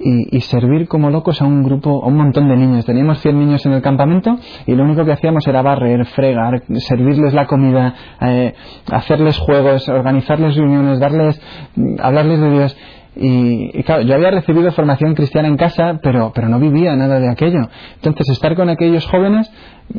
y, 0.00 0.40
servir 0.40 0.88
como 0.88 1.10
locos 1.10 1.42
a 1.42 1.44
un 1.44 1.62
grupo, 1.62 2.02
a 2.04 2.06
un 2.06 2.16
montón 2.16 2.48
de 2.48 2.56
niños. 2.56 2.84
Teníamos 2.84 3.20
100 3.20 3.38
niños 3.38 3.66
en 3.66 3.72
el 3.72 3.82
campamento 3.82 4.38
y 4.66 4.74
lo 4.74 4.84
único 4.84 5.04
que 5.04 5.12
hacíamos 5.12 5.46
era 5.46 5.62
barrer, 5.62 6.06
fregar, 6.06 6.62
servirles 6.78 7.34
la 7.34 7.46
comida, 7.46 7.94
eh, 8.20 8.54
hacerles 8.90 9.38
juegos, 9.38 9.88
organizarles 9.88 10.56
reuniones, 10.56 11.00
darles, 11.00 11.40
mm, 11.76 11.96
hablarles 12.00 12.40
de 12.40 12.50
Dios. 12.50 12.76
Y, 13.20 13.82
claro, 13.82 14.02
yo 14.02 14.14
había 14.14 14.30
recibido 14.30 14.70
formación 14.70 15.14
cristiana 15.14 15.48
en 15.48 15.56
casa, 15.56 15.98
pero, 16.02 16.30
pero 16.32 16.48
no 16.48 16.60
vivía 16.60 16.94
nada 16.94 17.18
de 17.18 17.28
aquello. 17.28 17.68
Entonces, 17.96 18.28
estar 18.30 18.54
con 18.54 18.68
aquellos 18.68 19.04
jóvenes 19.06 19.50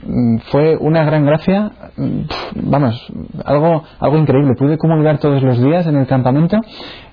mm, 0.05 0.37
fue 0.51 0.77
una 0.77 1.03
gran 1.03 1.25
gracia, 1.25 1.71
mm, 1.97 2.21
vamos, 2.69 3.11
algo, 3.43 3.83
algo 3.99 4.17
increíble. 4.17 4.53
Pude 4.57 4.77
comulgar 4.77 5.19
todos 5.19 5.43
los 5.43 5.61
días 5.61 5.85
en 5.87 5.97
el 5.97 6.07
campamento 6.07 6.61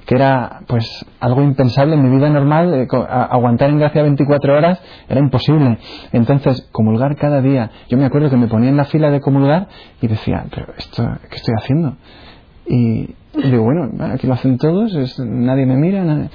que 0.06 0.14
era 0.14 0.60
pues 0.68 1.04
algo 1.18 1.42
impensable 1.42 1.94
en 1.94 2.02
mi 2.08 2.16
vida 2.16 2.30
normal, 2.30 2.72
eh, 2.74 2.86
aguantar 3.08 3.70
en 3.70 3.80
gracia 3.80 4.02
24 4.02 4.56
horas 4.56 4.80
era 5.08 5.20
imposible. 5.20 5.78
Entonces, 6.12 6.68
comulgar 6.70 7.16
cada 7.16 7.42
día, 7.42 7.70
yo 7.88 7.98
me 7.98 8.04
acuerdo 8.04 8.30
que 8.30 8.36
me 8.36 8.46
ponía 8.46 8.70
en 8.70 8.76
la 8.76 8.84
fila 8.84 9.10
de 9.10 9.20
comulgar 9.20 9.66
y 10.00 10.06
decía, 10.06 10.44
pero 10.54 10.68
esto, 10.78 11.02
¿qué 11.28 11.36
estoy 11.36 11.54
haciendo? 11.58 11.96
Y, 12.68 13.14
digo, 13.34 13.62
bueno, 13.64 13.90
aquí 14.12 14.26
lo 14.26 14.34
hacen 14.34 14.58
todos, 14.58 15.18
nadie 15.18 15.66
me 15.66 15.76
mira, 15.76 16.28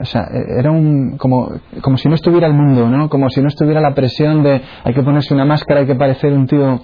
o 0.00 0.04
sea, 0.04 0.22
e, 0.32 0.58
era 0.58 0.70
un, 0.70 1.16
como, 1.16 1.50
como 1.80 1.96
si 1.96 2.08
no 2.08 2.14
estuviera 2.14 2.46
el 2.46 2.54
mundo, 2.54 2.88
¿no? 2.88 3.08
Como 3.08 3.28
si 3.30 3.40
no 3.40 3.48
estuviera 3.48 3.80
la 3.80 3.94
presión 3.94 4.42
de 4.42 4.62
hay 4.84 4.94
que 4.94 5.02
ponerse 5.02 5.34
una 5.34 5.44
máscara, 5.44 5.80
hay 5.80 5.86
que 5.86 5.94
parecer 5.94 6.32
un 6.32 6.46
tío 6.46 6.80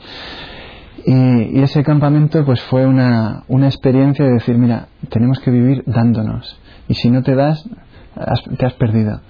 y, 1.07 1.61
ese 1.61 1.83
campamento 1.83 2.45
pues 2.45 2.63
fue 2.63 2.87
una, 2.87 3.45
una 3.49 3.67
experiencia 3.67 4.25
de 4.25 4.33
decir, 4.33 4.57
mira, 4.57 4.89
tenemos 5.11 5.39
que 5.41 5.51
vivir 5.51 5.83
dándonos. 5.87 6.59
Y 6.89 6.95
si 6.95 7.11
no 7.11 7.23
te 7.23 7.35
das, 7.35 7.69
te 8.59 8.67
has 8.67 8.75
perdido. 8.75 9.21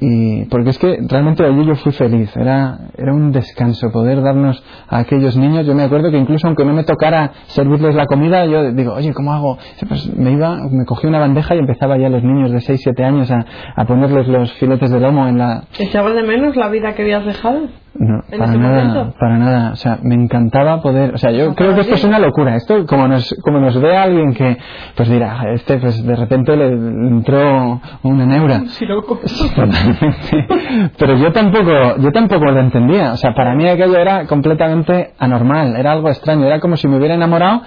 Y 0.00 0.44
porque 0.46 0.70
es 0.70 0.78
que 0.78 0.98
realmente 1.08 1.44
allí 1.44 1.64
yo 1.64 1.74
fui 1.76 1.92
feliz, 1.92 2.34
era, 2.36 2.78
era 2.96 3.14
un 3.14 3.32
descanso 3.32 3.90
poder 3.90 4.22
darnos 4.22 4.62
a 4.88 4.98
aquellos 4.98 5.36
niños. 5.36 5.66
Yo 5.66 5.74
me 5.74 5.84
acuerdo 5.84 6.10
que 6.10 6.18
incluso 6.18 6.46
aunque 6.46 6.64
no 6.64 6.74
me 6.74 6.84
tocara 6.84 7.32
servirles 7.46 7.94
la 7.94 8.04
comida, 8.06 8.44
yo 8.44 8.72
digo, 8.72 8.92
oye, 8.92 9.14
¿cómo 9.14 9.32
hago? 9.32 9.58
Pues 9.88 10.14
me 10.14 10.32
iba, 10.32 10.58
me 10.70 10.84
cogí 10.84 11.06
una 11.06 11.18
bandeja 11.18 11.54
y 11.54 11.58
empezaba 11.58 11.96
ya 11.96 12.10
los 12.10 12.22
niños 12.22 12.52
de 12.52 12.60
6, 12.60 12.80
7 12.82 13.04
años 13.04 13.30
a, 13.30 13.44
a 13.74 13.84
ponerles 13.86 14.28
los 14.28 14.52
filetes 14.54 14.90
de 14.90 15.00
lomo 15.00 15.26
en 15.28 15.38
la... 15.38 15.64
¿Echabas 15.78 16.14
de 16.14 16.22
menos 16.22 16.56
la 16.56 16.68
vida 16.68 16.94
que 16.94 17.02
habías 17.02 17.24
dejado? 17.24 17.68
No, 17.98 18.22
para 18.30 18.54
nada, 18.54 19.12
para 19.18 19.38
nada. 19.38 19.72
O 19.72 19.76
sea, 19.76 19.98
me 20.02 20.14
encantaba 20.14 20.80
poder. 20.80 21.14
O 21.14 21.18
sea, 21.18 21.30
yo 21.32 21.54
creo 21.54 21.74
que 21.74 21.82
esto 21.82 21.94
es 21.94 22.04
una 22.04 22.18
locura. 22.18 22.56
Esto, 22.56 22.86
como 22.86 23.08
nos, 23.08 23.34
como 23.42 23.60
nos 23.60 23.80
ve 23.80 23.96
alguien 23.96 24.34
que, 24.34 24.56
pues 24.94 25.08
dirá, 25.08 25.52
este, 25.52 25.78
pues 25.78 26.04
de 26.04 26.16
repente 26.16 26.56
le 26.56 26.68
entró 26.68 27.80
una 28.02 28.26
neura. 28.26 28.62
Pero 30.98 31.16
yo 31.16 31.32
tampoco, 31.32 31.96
yo 31.98 32.12
tampoco 32.12 32.44
lo 32.46 32.60
entendía. 32.60 33.12
O 33.12 33.16
sea, 33.16 33.34
para 33.34 33.54
mí 33.54 33.66
aquello 33.68 33.98
era 33.98 34.26
completamente 34.26 35.12
anormal. 35.18 35.76
Era 35.76 35.92
algo 35.92 36.08
extraño. 36.08 36.46
Era 36.46 36.60
como 36.60 36.76
si 36.76 36.88
me 36.88 36.96
hubiera 36.96 37.14
enamorado 37.14 37.62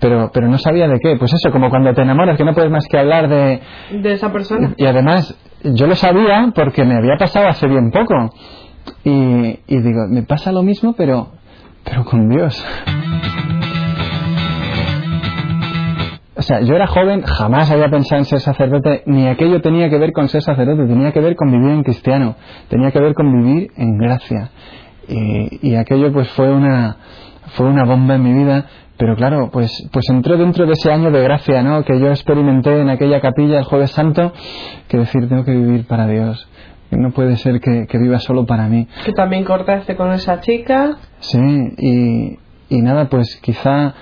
pero, 0.00 0.30
pero 0.32 0.48
no 0.48 0.58
sabía 0.58 0.88
de 0.88 0.98
qué. 1.00 1.16
Pues 1.16 1.32
eso, 1.32 1.50
como 1.50 1.70
cuando 1.70 1.94
te 1.94 2.02
enamoras, 2.02 2.36
que 2.36 2.44
no 2.44 2.54
puedes 2.54 2.70
más 2.70 2.86
que 2.88 2.98
hablar 2.98 3.28
de... 3.28 3.60
De 3.90 4.12
esa 4.12 4.32
persona. 4.32 4.74
Y 4.76 4.86
además, 4.86 5.34
yo 5.62 5.86
lo 5.86 5.94
sabía 5.94 6.52
porque 6.54 6.84
me 6.84 6.96
había 6.96 7.16
pasado 7.18 7.48
hace 7.48 7.66
bien 7.66 7.90
poco. 7.90 8.30
Y, 9.04 9.58
digo, 9.68 10.06
me 10.08 10.22
pasa 10.22 10.52
lo 10.52 10.62
mismo, 10.62 10.94
pero, 10.94 11.28
pero 11.84 12.04
con 12.04 12.28
Dios. 12.28 12.64
O 16.36 16.42
sea, 16.42 16.60
yo 16.60 16.74
era 16.74 16.86
joven, 16.86 17.22
jamás 17.22 17.70
había 17.70 17.88
pensado 17.88 18.18
en 18.18 18.24
ser 18.24 18.40
sacerdote, 18.40 19.02
ni 19.06 19.28
aquello 19.28 19.60
tenía 19.60 19.88
que 19.88 19.98
ver 19.98 20.12
con 20.12 20.28
ser 20.28 20.42
sacerdote, 20.42 20.86
tenía 20.86 21.12
que 21.12 21.20
ver 21.20 21.36
con 21.36 21.50
vivir 21.50 21.70
en 21.70 21.82
cristiano, 21.82 22.36
tenía 22.68 22.90
que 22.90 23.00
ver 23.00 23.14
con 23.14 23.32
vivir 23.32 23.70
en 23.76 23.96
gracia. 23.98 24.50
Y, 25.08 25.70
y 25.70 25.76
aquello 25.76 26.12
pues 26.12 26.28
fue 26.30 26.50
una, 26.52 26.96
fue 27.54 27.66
una 27.66 27.84
bomba 27.84 28.16
en 28.16 28.22
mi 28.22 28.32
vida, 28.32 28.66
pero 28.96 29.16
claro, 29.16 29.50
pues, 29.52 29.88
pues 29.92 30.06
entró 30.10 30.36
dentro 30.36 30.66
de 30.66 30.72
ese 30.72 30.90
año 30.90 31.10
de 31.10 31.22
gracia, 31.22 31.62
¿no? 31.62 31.84
Que 31.84 31.98
yo 31.98 32.08
experimenté 32.08 32.80
en 32.80 32.90
aquella 32.90 33.20
capilla 33.20 33.58
el 33.58 33.64
jueves 33.64 33.92
santo, 33.92 34.32
que 34.88 34.98
decir, 34.98 35.28
tengo 35.28 35.44
que 35.44 35.52
vivir 35.52 35.86
para 35.86 36.06
Dios 36.06 36.48
no 36.90 37.10
puede 37.10 37.36
ser 37.36 37.60
que, 37.60 37.98
viva 37.98 38.18
solo 38.18 38.46
para 38.46 38.68
mí. 38.68 38.86
Que 39.04 39.12
también 39.12 39.44
cortaste 39.44 39.96
con 39.96 40.12
esa 40.12 40.40
chica. 40.40 40.96
Sí, 41.20 41.38
y, 41.78 42.38
y 42.68 42.82
nada, 42.82 43.08
pues 43.08 43.36
quizá 43.42 43.94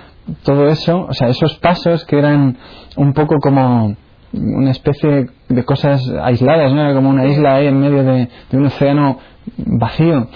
todo 0.45 0.69
eso, 0.69 1.07
o 1.09 1.13
sea, 1.13 1.29
esos 1.29 1.59
pasos 1.59 2.05
que 2.05 2.19
eran 2.19 2.57
un 2.97 3.13
poco 3.13 3.37
como 3.41 3.97
una 4.33 4.71
especie 4.71 5.27
de 5.49 5.65
cosas 5.65 6.03
aisladas, 6.23 6.73
¿no? 6.73 6.95
como 6.95 7.11
una 7.11 7.27
isla 7.27 7.57
ahí 7.57 7.67
en 7.67 7.79
medio 7.79 8.03
de, 8.03 8.29
un 8.53 8.67
océano 8.67 9.19
vacío, 9.57 10.29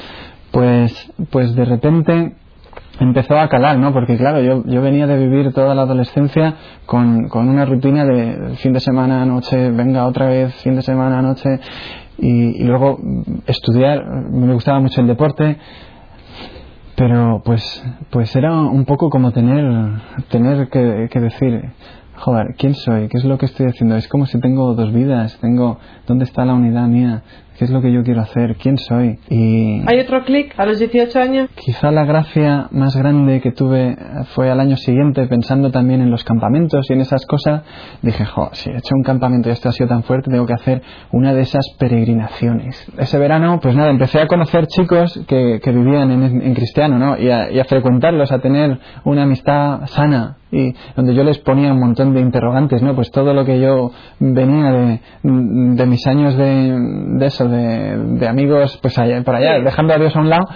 pues, 0.51 1.13
pues 1.31 1.55
de 1.55 1.65
repente 1.65 2.35
empezó 3.01 3.39
a 3.39 3.49
calar, 3.49 3.79
¿no? 3.79 3.93
Porque 3.93 4.17
claro, 4.17 4.41
yo, 4.41 4.65
yo 4.67 4.81
venía 4.81 5.07
de 5.07 5.19
vivir 5.19 5.53
toda 5.53 5.75
la 5.75 5.83
adolescencia 5.83 6.55
con, 6.87 7.29
con 7.29 7.49
una 7.49 7.65
rutina 7.65 8.05
de 8.05 8.57
fin 8.57 8.73
de 8.73 8.81
semana, 8.81 9.25
noche, 9.25 9.71
venga 9.71 10.07
otra 10.07 10.27
vez, 10.27 10.55
fin 10.63 10.77
de 10.77 10.83
semana, 10.83 11.23
noche, 11.23 11.61
y, 12.19 12.65
luego 12.65 12.99
estudiar, 13.47 14.05
me 14.31 14.55
gustaba 14.55 14.81
mucho 14.81 15.01
el 15.01 15.07
deporte, 15.07 15.59
pero 16.97 17.43
pues, 17.45 17.85
pues 18.11 18.35
era 18.35 18.53
un 18.55 18.85
poco 18.85 19.11
como 19.11 19.33
tener, 19.33 20.01
tener 20.31 20.69
que, 20.69 21.09
que 21.11 21.21
decir, 21.21 21.71
joder, 22.17 22.55
¿quién 22.59 22.75
soy? 22.75 23.09
¿Qué 23.09 23.19
es 23.19 23.25
lo 23.25 23.39
que 23.39 23.47
estoy 23.47 23.67
haciendo? 23.67 23.97
Es 23.97 24.09
como 24.09 24.27
si 24.27 24.41
tengo 24.41 24.75
dos 24.75 24.93
vidas, 24.93 25.39
tengo, 25.41 25.79
¿dónde 26.07 26.25
está 26.25 26.45
la 26.45 26.55
unidad 26.55 26.87
mía? 26.89 27.23
¿Qué 27.59 27.65
es 27.65 27.71
lo 27.71 27.81
que 27.81 27.91
yo 27.91 28.03
quiero 28.03 28.21
hacer? 28.21 28.57
¿Quién 28.57 28.77
soy? 28.77 29.19
Y 29.31 29.81
¿Hay 29.87 29.99
otro 29.99 30.23
clic 30.27 30.53
a 30.59 30.67
los 30.67 30.79
18 30.79 31.19
años? 31.19 31.49
quizá 31.55 31.91
la 31.91 32.05
gracia 32.05 32.69
más 32.71 32.95
grande 32.95 33.41
que 33.41 33.51
tuve 33.51 33.97
fue 34.35 34.51
al 34.51 34.61
año 34.61 34.77
siguiente, 34.77 35.27
pensando 35.27 35.71
también 35.71 36.03
en 36.03 36.11
los 36.11 36.23
campamentos 36.23 36.85
y 36.91 36.93
en 36.93 37.01
esas 37.01 37.25
cosas. 37.25 37.63
Dije, 38.03 38.27
jo, 38.27 38.51
si 38.53 38.69
he 38.69 38.77
hecho 38.77 38.95
un 38.95 39.03
campamento 39.03 39.49
y 39.49 39.53
esto 39.53 39.71
ha 39.71 39.73
sido 39.73 39.89
tan 39.89 40.03
fuerte, 40.03 40.31
tengo 40.31 40.45
que 40.45 40.53
hacer 40.53 40.83
una 41.13 41.33
de 41.33 41.41
esas 41.41 41.65
peregrinaciones. 41.79 42.93
Ese 42.99 43.19
verano, 43.19 43.59
pues 43.63 43.75
nada, 43.75 43.89
empecé 43.89 44.21
a 44.21 44.27
conocer 44.27 44.67
chicos 44.67 45.19
que, 45.27 45.59
que 45.63 45.73
vivían 45.73 46.11
en, 46.11 46.43
en 46.43 46.55
cristiano, 46.55 46.99
¿no? 46.99 47.17
Y 47.19 47.31
a, 47.31 47.51
y 47.51 47.59
a 47.59 47.65
frecuentarlos, 47.65 48.33
a 48.33 48.39
tener 48.41 48.79
una 49.05 49.23
amistad 49.23 49.87
sana, 49.87 50.37
y 50.51 50.75
donde 50.95 51.15
yo 51.15 51.25
les 51.25 51.39
ponía 51.39 51.73
un 51.73 51.81
montón 51.81 52.15
de 52.15 52.21
interrogantes, 52.21 52.83
¿no? 52.83 52.95
Pues 52.95 53.11
todo 53.11 53.35
lo 53.35 53.45
que 53.45 53.61
yo 53.61 53.91
venía 54.21 54.73
de, 54.73 55.01
de 55.23 55.87
mis 55.87 56.07
años 56.07 56.37
de, 56.37 56.77
de 57.19 57.27
eso, 57.27 57.49
de, 57.49 57.99
de 58.19 58.29
amigos, 58.29 58.79
pues 58.81 58.99
allá, 58.99 59.23
por 59.23 59.35
allá, 59.35 59.61
dejando 59.61 59.95
a 59.95 59.99
Dios 59.99 60.15
a 60.15 60.21
un 60.21 60.31
lado, 60.31 60.47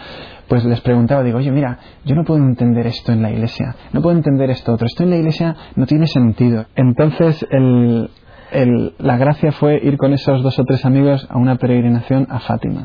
pues 0.49 0.64
les 0.64 0.80
preguntaba, 0.80 1.23
digo, 1.23 1.38
oye, 1.38 1.52
mira, 1.52 1.78
yo 2.04 2.14
no 2.14 2.25
puedo 2.25 2.42
entender 2.42 2.87
esto 2.87 3.12
en 3.12 3.23
la 3.23 3.30
iglesia, 3.30 3.76
no 3.92 4.02
puedo 4.02 4.16
entender 4.16 4.50
esto 4.50 4.73
otro, 4.73 4.87
esto 4.87 5.04
en 5.04 5.11
la 5.11 5.16
iglesia 5.16 5.54
no 5.76 5.87
tiene 5.87 6.06
sentido. 6.06 6.66
Entonces, 6.75 7.47
el, 7.50 8.11
el, 8.50 8.94
la 8.99 9.16
gracia 9.16 9.52
fue 9.52 9.80
ir 9.82 9.97
con 9.97 10.12
esos 10.12 10.42
dos 10.42 10.59
o 10.59 10.64
tres 10.64 10.85
amigos 10.85 11.26
a 11.30 11.38
una 11.38 11.56
peregrinación 11.56 12.26
a 12.30 12.40
Fátima. 12.40 12.85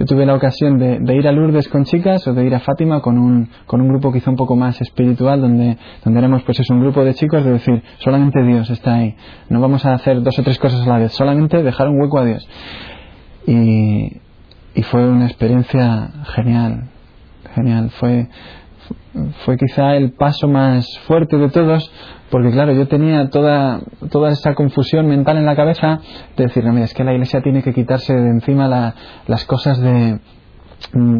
Yo 0.00 0.06
tuve 0.06 0.24
la 0.24 0.34
ocasión 0.34 0.78
de, 0.78 1.14
ir 1.14 1.28
a 1.28 1.32
Lourdes 1.32 1.68
con 1.68 1.84
chicas 1.84 2.26
o 2.26 2.32
de 2.32 2.46
ir 2.46 2.54
a 2.54 2.60
Fátima 2.60 3.02
con 3.02 3.18
un, 3.18 3.50
con 3.66 3.82
un 3.82 3.88
grupo 3.88 4.10
quizá 4.10 4.30
un 4.30 4.36
poco 4.36 4.56
más 4.56 4.80
espiritual, 4.80 5.42
donde, 5.42 5.76
donde 6.02 6.18
éramos 6.18 6.42
pues 6.42 6.58
es 6.58 6.70
un 6.70 6.80
grupo 6.80 7.04
de 7.04 7.12
chicos 7.12 7.44
de 7.44 7.50
decir, 7.50 7.82
solamente 7.98 8.42
Dios 8.42 8.70
está 8.70 8.94
ahí, 8.94 9.14
no 9.50 9.60
vamos 9.60 9.84
a 9.84 9.92
hacer 9.92 10.22
dos 10.22 10.38
o 10.38 10.42
tres 10.42 10.58
cosas 10.58 10.86
a 10.86 10.88
la 10.88 10.98
vez, 11.00 11.12
solamente 11.12 11.62
dejar 11.62 11.90
un 11.90 12.00
hueco 12.00 12.18
a 12.18 12.24
Dios. 12.24 12.48
Y, 13.46 14.22
y 14.74 14.82
fue 14.84 15.06
una 15.06 15.26
experiencia 15.26 16.08
genial, 16.34 16.88
genial, 17.54 17.90
fue, 17.90 18.30
fue 19.44 19.56
quizá 19.56 19.96
el 19.96 20.12
paso 20.12 20.48
más 20.48 20.86
fuerte 21.06 21.36
de 21.36 21.48
todos, 21.48 21.90
porque 22.30 22.50
claro, 22.50 22.72
yo 22.72 22.86
tenía 22.86 23.28
toda, 23.28 23.80
toda 24.10 24.30
esa 24.30 24.54
confusión 24.54 25.06
mental 25.06 25.36
en 25.36 25.46
la 25.46 25.56
cabeza 25.56 26.00
de 26.36 26.44
decir, 26.44 26.64
no, 26.64 26.72
mira, 26.72 26.84
es 26.84 26.94
que 26.94 27.04
la 27.04 27.12
iglesia 27.12 27.40
tiene 27.42 27.62
que 27.62 27.74
quitarse 27.74 28.14
de 28.14 28.30
encima 28.30 28.68
la, 28.68 28.94
las 29.26 29.44
cosas 29.46 29.80
de, 29.80 30.20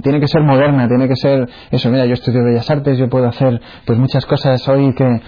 tiene 0.02 0.20
que 0.20 0.28
ser 0.28 0.42
moderna, 0.42 0.86
tiene 0.88 1.08
que 1.08 1.16
ser 1.16 1.48
eso, 1.70 1.90
mira, 1.90 2.06
yo 2.06 2.14
estudio 2.14 2.44
Bellas 2.44 2.70
Artes, 2.70 2.96
yo 2.96 3.08
puedo 3.08 3.26
hacer 3.26 3.60
pues 3.84 3.98
muchas 3.98 4.24
cosas 4.24 4.66
hoy 4.68 4.94
que 4.94 5.20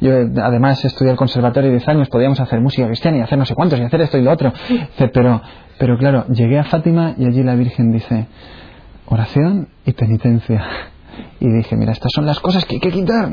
yo 0.00 0.12
además 0.42 0.84
estudié 0.84 1.12
el 1.12 1.16
conservatorio 1.16 1.70
10 1.70 1.88
años, 1.88 2.08
podíamos 2.08 2.38
hacer 2.40 2.60
música 2.60 2.86
cristiana 2.86 3.18
y 3.18 3.20
hacer 3.20 3.38
no 3.38 3.46
sé 3.46 3.54
cuántos 3.54 3.80
y 3.80 3.82
hacer 3.82 4.00
esto 4.02 4.18
y 4.18 4.22
lo 4.22 4.30
otro, 4.30 4.52
pero, 5.12 5.42
pero 5.78 5.96
claro, 5.98 6.26
llegué 6.28 6.58
a 6.58 6.64
Fátima 6.64 7.14
y 7.16 7.24
allí 7.24 7.42
la 7.42 7.54
Virgen 7.54 7.92
dice, 7.92 8.26
oración 9.06 9.68
y 9.86 9.92
penitencia 9.92 10.64
y 11.40 11.48
dije, 11.48 11.76
mira, 11.76 11.92
estas 11.92 12.12
son 12.14 12.26
las 12.26 12.40
cosas 12.40 12.64
que 12.64 12.76
hay 12.76 12.80
que 12.80 12.90
quitar. 12.90 13.28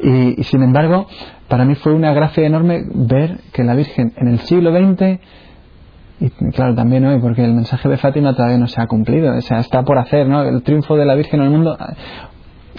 Y, 0.00 0.42
sin 0.44 0.62
embargo, 0.62 1.06
para 1.48 1.64
mí 1.64 1.74
fue 1.74 1.92
una 1.92 2.12
gracia 2.12 2.46
enorme 2.46 2.84
ver 2.94 3.40
que 3.52 3.64
la 3.64 3.74
Virgen 3.74 4.12
en 4.16 4.28
el 4.28 4.38
siglo 4.40 4.72
XX, 4.72 5.18
y 6.20 6.30
claro, 6.52 6.74
también 6.74 7.04
hoy, 7.04 7.20
porque 7.20 7.44
el 7.44 7.54
mensaje 7.54 7.88
de 7.88 7.96
Fátima 7.96 8.34
todavía 8.34 8.58
no 8.58 8.66
se 8.66 8.80
ha 8.80 8.86
cumplido, 8.86 9.36
o 9.36 9.40
sea, 9.40 9.58
está 9.58 9.82
por 9.82 9.98
hacer, 9.98 10.28
¿no? 10.28 10.42
El 10.42 10.62
triunfo 10.62 10.96
de 10.96 11.04
la 11.04 11.14
Virgen 11.14 11.40
en 11.40 11.46
el 11.46 11.52
mundo, 11.52 11.76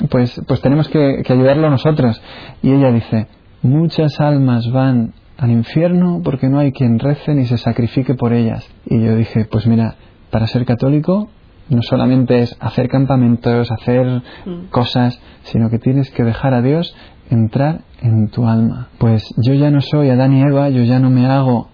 pues, 0.09 0.41
pues 0.47 0.61
tenemos 0.61 0.87
que, 0.89 1.21
que 1.25 1.33
ayudarlo 1.33 1.69
nosotros. 1.69 2.21
Y 2.61 2.71
ella 2.71 2.91
dice, 2.91 3.27
muchas 3.61 4.19
almas 4.19 4.71
van 4.71 5.13
al 5.37 5.51
infierno 5.51 6.21
porque 6.23 6.49
no 6.49 6.59
hay 6.59 6.71
quien 6.71 6.99
rece 6.99 7.33
ni 7.33 7.45
se 7.45 7.57
sacrifique 7.57 8.13
por 8.13 8.33
ellas. 8.33 8.69
Y 8.85 9.01
yo 9.01 9.15
dije, 9.15 9.45
pues 9.45 9.67
mira, 9.67 9.95
para 10.31 10.47
ser 10.47 10.65
católico 10.65 11.29
no 11.69 11.81
solamente 11.81 12.39
es 12.39 12.55
hacer 12.59 12.87
campamentos, 12.87 13.71
hacer 13.71 14.21
mm. 14.45 14.69
cosas, 14.69 15.19
sino 15.43 15.69
que 15.69 15.79
tienes 15.79 16.09
que 16.11 16.23
dejar 16.23 16.53
a 16.53 16.61
Dios 16.61 16.95
entrar 17.29 17.81
en 18.01 18.29
tu 18.29 18.47
alma. 18.47 18.89
Pues 18.97 19.23
yo 19.37 19.53
ya 19.53 19.71
no 19.71 19.81
soy 19.81 20.09
Adán 20.09 20.33
y 20.33 20.41
Eva, 20.41 20.69
yo 20.69 20.83
ya 20.83 20.99
no 20.99 21.09
me 21.09 21.25
hago 21.25 21.69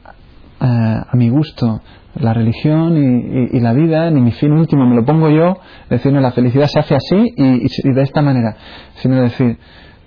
uh, 0.61 0.65
a 0.65 1.11
mi 1.13 1.29
gusto 1.29 1.81
la 2.15 2.33
religión 2.33 2.95
y, 2.97 3.55
y, 3.55 3.57
y, 3.57 3.59
la 3.59 3.73
vida, 3.73 4.09
ni 4.09 4.21
mi 4.21 4.31
fin 4.31 4.53
último, 4.53 4.85
me 4.85 4.95
lo 4.95 5.03
pongo 5.03 5.29
yo, 5.29 5.57
decir, 5.89 6.13
no, 6.13 6.21
la 6.21 6.31
felicidad 6.31 6.67
se 6.67 6.79
hace 6.79 6.95
así 6.95 7.33
y, 7.35 7.65
y 7.65 7.93
de 7.93 8.01
esta 8.01 8.21
manera, 8.21 8.55
sino 8.95 9.21
decir, 9.21 9.57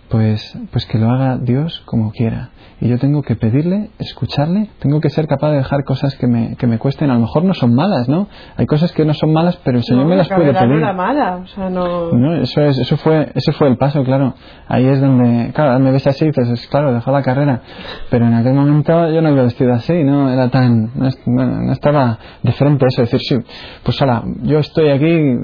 pues, 0.09 0.59
pues 0.71 0.87
que 0.87 0.99
lo 0.99 1.11
haga 1.11 1.39
Dios 1.39 1.83
como 1.87 2.11
quiera 2.13 2.51
y 2.81 2.89
yo 2.89 2.99
tengo 2.99 3.23
que 3.23 3.35
pedirle, 3.35 3.91
escucharle, 3.99 4.71
tengo 4.79 5.01
que 5.01 5.11
ser 5.11 5.27
capaz 5.27 5.51
de 5.51 5.57
dejar 5.57 5.83
cosas 5.85 6.15
que 6.17 6.29
me, 6.29 6.57
que 6.57 6.67
me 6.69 6.79
cuesten, 6.79 7.11
a 7.11 7.15
lo 7.15 7.21
mejor 7.21 7.45
no 7.45 7.53
son 7.55 7.75
malas, 7.75 8.09
¿no? 8.09 8.29
Hay 8.57 8.67
cosas 8.67 8.93
que 8.93 9.05
no 9.05 9.15
son 9.15 9.33
malas, 9.33 9.59
pero 9.65 9.79
el 9.79 9.85
Señor 9.85 10.05
no, 10.05 10.11
me 10.11 10.17
las 10.17 10.29
puede 10.29 10.53
pedir. 10.53 10.69
No 10.69 10.77
era 10.77 10.93
mala, 10.93 11.37
o 11.43 11.47
sea, 11.49 11.71
no... 11.71 12.13
no... 12.13 12.37
eso 12.37 12.63
es, 12.63 12.79
eso 12.79 12.97
fue, 12.97 13.33
ese 13.35 13.53
fue 13.53 13.69
el 13.69 13.77
paso, 13.79 14.05
claro. 14.05 14.35
Ahí 14.69 14.87
es 14.87 15.01
donde, 15.01 15.53
claro, 15.53 15.79
me 15.81 15.91
ves 15.91 16.07
así 16.07 16.27
y 16.27 16.29
dices, 16.29 16.69
claro, 16.69 16.95
dejó 16.95 17.11
la 17.11 17.23
carrera, 17.23 17.63
pero 18.11 18.27
en 18.27 18.35
aquel 18.35 18.55
momento 18.55 19.11
yo 19.11 19.23
no 19.23 19.31
iba 19.31 19.43
vestido 19.43 19.73
así, 19.73 20.05
no 20.05 20.31
era 20.31 20.49
tan, 20.49 20.93
no, 20.95 21.09
no 21.27 21.73
estaba 21.73 22.19
de 22.43 22.53
frente 22.53 22.85
a 22.85 22.89
eso, 22.89 23.03
decir, 23.03 23.21
sí, 23.21 23.37
pues 23.83 24.01
hola, 24.01 24.23
yo 24.43 24.61
estoy 24.61 24.91
aquí, 24.91 25.35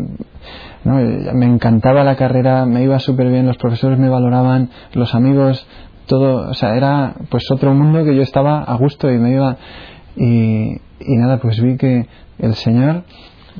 ¿no? 0.84 0.96
me 1.34 1.46
encantaba 1.46 2.04
la 2.04 2.16
carrera, 2.16 2.66
me 2.66 2.82
iba 2.82 2.98
súper 2.98 3.30
bien, 3.30 3.46
los 3.46 3.56
profesores 3.56 3.98
me 3.98 4.08
valoraban, 4.08 4.70
los 4.92 5.14
amigos 5.14 5.66
todo, 6.06 6.50
o 6.50 6.54
sea, 6.54 6.76
era 6.76 7.14
pues 7.30 7.50
otro 7.50 7.74
mundo 7.74 8.04
que 8.04 8.14
yo 8.14 8.22
estaba 8.22 8.62
a 8.62 8.74
gusto 8.76 9.10
y 9.10 9.18
me 9.18 9.32
iba 9.32 9.56
y, 10.16 10.76
y 11.00 11.16
nada, 11.16 11.38
pues 11.38 11.60
vi 11.60 11.76
que 11.76 12.06
el 12.38 12.54
Señor 12.54 13.04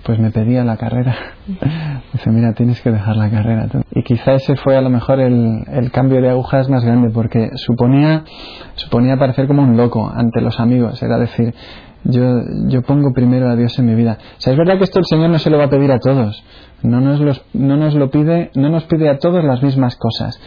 pues 0.03 0.19
me 0.19 0.31
pedía 0.31 0.65
la 0.65 0.77
carrera. 0.77 1.15
Dice, 2.13 2.31
mira, 2.31 2.53
tienes 2.53 2.81
que 2.81 2.91
dejar 2.91 3.17
la 3.17 3.31
carrera. 3.31 3.69
Y 3.93 4.03
quizá 4.03 4.35
ese 4.35 4.57
fue 4.57 4.77
a 4.77 4.81
lo 4.81 4.91
mejor 4.91 5.21
el, 5.21 5.65
el, 5.71 5.91
cambio 5.93 6.21
de 6.21 6.31
agujas 6.31 6.69
más 6.69 6.85
grande, 6.85 7.11
porque 7.11 7.51
suponía, 7.55 8.25
suponía 8.75 9.17
parecer 9.17 9.47
como 9.47 9.63
un 9.63 9.77
loco 9.77 10.11
ante 10.13 10.41
los 10.41 10.59
amigos. 10.59 11.01
Era 11.03 11.19
decir, 11.19 11.55
yo, 12.05 12.41
yo 12.69 12.83
pongo 12.83 13.13
primero 13.13 13.49
a 13.51 13.57
Dios 13.57 13.79
en 13.79 13.87
mi 13.87 13.95
vida. 13.95 14.19
O 14.39 14.41
sea, 14.41 14.53
es 14.53 14.59
verdad 14.59 14.79
que 14.79 14.85
esto 14.85 14.99
el 14.99 15.07
Señor 15.07 15.31
no 15.31 15.39
se 15.39 15.51
lo 15.51 15.59
va 15.59 15.65
a 15.65 15.71
pedir 15.71 15.93
a 15.93 15.99
todos. 15.99 16.43
No 16.83 17.01
nos, 17.01 17.21
los, 17.21 17.43
no 17.55 17.77
nos 17.77 17.95
lo 17.95 18.11
pide, 18.11 18.51
no 18.55 18.69
nos 18.69 18.85
pide 18.85 19.09
a 19.09 19.19
todos 19.19 19.43
las 19.43 19.63
mismas 19.63 19.97
cosas 19.97 20.39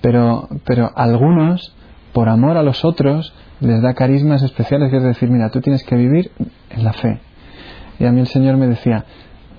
pero, 0.00 0.48
pero 0.64 0.90
algunos, 0.94 1.74
por 2.12 2.28
amor 2.28 2.56
a 2.56 2.62
los 2.62 2.84
otros, 2.84 3.32
les 3.60 3.82
da 3.82 3.94
carismas 3.94 4.42
especiales, 4.42 4.90
que 4.90 4.96
es 4.96 5.02
decir, 5.02 5.30
mira, 5.30 5.50
tú 5.50 5.60
tienes 5.60 5.84
que 5.84 5.96
vivir 5.96 6.30
en 6.70 6.84
la 6.84 6.92
fe. 6.92 7.20
Y 7.98 8.06
a 8.06 8.12
mí 8.12 8.20
el 8.20 8.26
Señor 8.26 8.56
me 8.56 8.66
decía, 8.66 9.04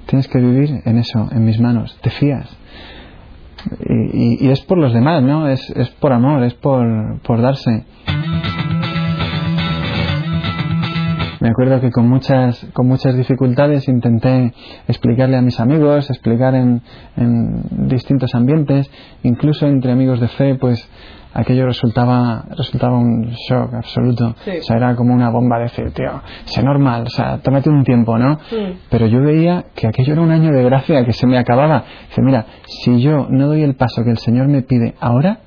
tienes 0.08 0.28
que 0.28 0.40
vivir 0.40 0.82
en 0.86 0.98
eso, 0.98 1.30
en 1.32 1.46
mis 1.46 1.60
manos, 1.60 1.98
te 2.02 2.10
fías. 2.10 2.50
Y, 3.88 4.46
y, 4.46 4.48
y 4.48 4.52
es 4.52 4.62
por 4.62 4.80
los 4.80 4.92
demás, 4.94 5.22
¿no? 5.22 5.48
Es, 5.48 5.70
es 5.76 5.90
por 5.90 6.14
amor, 6.14 6.44
es 6.44 6.56
por, 6.56 7.22
por 7.22 7.42
darse. 7.42 7.86
Me 11.42 11.50
acuerdo 11.50 11.82
que 11.82 11.90
con 11.90 12.08
muchas, 12.08 12.68
con 12.72 12.88
muchas 12.88 13.18
dificultades 13.18 13.88
intenté 13.88 14.54
explicarle 14.88 15.38
a 15.38 15.42
mis 15.42 15.60
amigos, 15.60 16.10
explicar 16.10 16.54
en, 16.54 16.82
en 17.18 17.88
distintos 17.88 18.36
ambientes, 18.36 18.90
incluso 19.24 19.66
entre 19.66 19.92
amigos 19.92 20.20
de 20.20 20.28
fe, 20.28 20.56
pues 20.56 20.88
aquello 21.34 21.66
resultaba, 21.66 22.46
resultaba 22.56 22.98
un 22.98 23.32
shock 23.32 23.74
absoluto. 23.74 24.36
Sí. 24.46 24.52
O 24.60 24.64
sea, 24.64 24.78
era 24.78 24.96
como 24.96 25.16
una 25.16 25.32
bomba 25.32 25.58
de 25.58 25.64
decir, 25.64 25.92
tío, 25.92 26.22
sé 26.46 26.62
normal, 26.62 27.06
o 27.08 27.10
sea, 27.10 27.40
tómate 27.40 27.70
un 27.72 27.84
tiempo, 27.84 28.20
¿no? 28.20 28.40
Sí. 28.50 28.78
Pero 28.92 29.08
yo 29.08 29.22
veía 29.22 29.66
que 29.76 29.88
aquello 29.88 30.14
era 30.14 30.22
un 30.22 30.32
año 30.32 30.52
de 30.52 30.64
gracia 30.64 31.04
que 31.04 31.14
se 31.14 31.26
me 31.26 31.40
acababa. 31.40 31.86
Dice, 32.10 32.22
mira, 32.22 32.46
si 32.66 33.02
yo 33.02 33.28
no 33.30 33.48
doy 33.48 33.64
el 33.64 33.76
paso 33.76 34.04
que 34.04 34.12
el 34.12 34.20
Señor 34.20 34.48
me 34.48 34.62
pide 34.62 34.94
ahora, 35.00 35.40